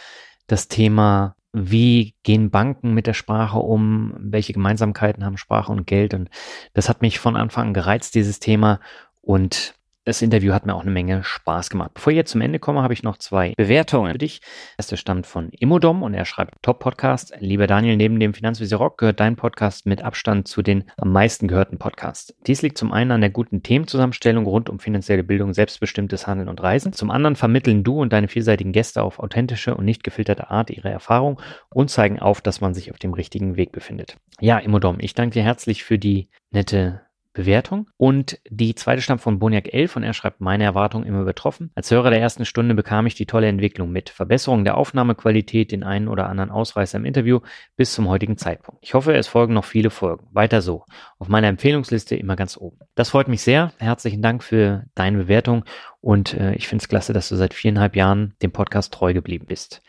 [0.46, 6.14] das Thema, wie gehen Banken mit der Sprache um, welche Gemeinsamkeiten haben Sprache und Geld.
[6.14, 6.30] Und
[6.74, 8.80] das hat mich von Anfang an gereizt, dieses Thema.
[9.22, 9.74] Und
[10.06, 11.92] das Interview hat mir auch eine Menge Spaß gemacht.
[11.94, 14.40] Bevor ich jetzt zum Ende komme, habe ich noch zwei Bewertungen für dich.
[14.40, 17.34] Der erste stammt von Immodom und er schreibt Top-Podcast.
[17.40, 21.48] Lieber Daniel, neben dem Finanzvisier Rock gehört dein Podcast mit Abstand zu den am meisten
[21.48, 22.34] gehörten Podcasts.
[22.48, 26.64] Dies liegt zum einen an der guten Themenzusammenstellung rund um finanzielle Bildung, selbstbestimmtes Handeln und
[26.64, 26.94] Reisen.
[26.94, 30.90] Zum anderen vermitteln du und deine vielseitigen Gäste auf authentische und nicht gefilterte Art ihre
[30.90, 34.18] Erfahrung und zeigen auf, dass man sich auf dem richtigen Weg befindet.
[34.40, 37.02] Ja, Immodom, ich danke dir herzlich für die nette
[37.34, 37.90] Bewertung.
[37.98, 41.72] Und die zweite stammt von Boniak 11 und er schreibt, meine Erwartungen immer übertroffen.
[41.76, 44.10] Als Hörer der ersten Stunde bekam ich die tolle Entwicklung mit.
[44.10, 47.40] Verbesserung der Aufnahmequalität, den einen oder anderen Ausreißer im Interview
[47.76, 48.84] bis zum heutigen Zeitpunkt.
[48.84, 50.28] Ich hoffe, es folgen noch viele Folgen.
[50.32, 50.86] Weiter so.
[51.18, 52.80] Auf meiner Empfehlungsliste immer ganz oben.
[52.96, 53.74] Das freut mich sehr.
[53.78, 55.66] Herzlichen Dank für deine Bewertung
[56.02, 59.46] und äh, ich finde es klasse, dass du seit viereinhalb Jahren dem Podcast treu geblieben
[59.48, 59.82] bist.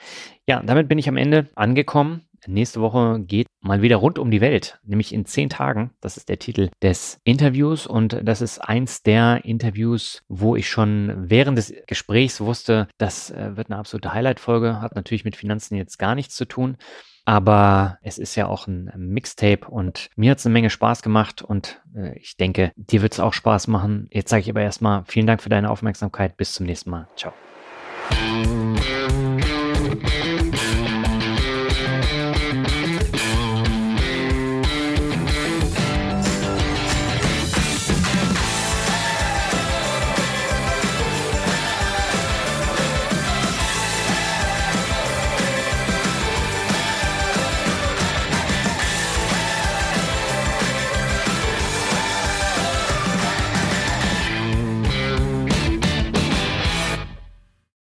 [0.46, 2.22] Ja, damit bin ich am Ende angekommen.
[2.46, 5.90] Nächste Woche geht mal wieder rund um die Welt, nämlich in zehn Tagen.
[6.00, 11.12] Das ist der Titel des Interviews und das ist eins der Interviews, wo ich schon
[11.16, 15.98] während des Gesprächs wusste, das äh, wird eine absolute Highlight-Folge, hat natürlich mit Finanzen jetzt
[15.98, 16.76] gar nichts zu tun.
[17.26, 21.42] Aber es ist ja auch ein Mixtape und mir hat es eine Menge Spaß gemacht
[21.42, 24.08] und äh, ich denke, dir wird es auch Spaß machen.
[24.10, 26.36] Jetzt sage ich aber erstmal vielen Dank für deine Aufmerksamkeit.
[26.36, 27.08] Bis zum nächsten Mal.
[27.16, 27.32] Ciao.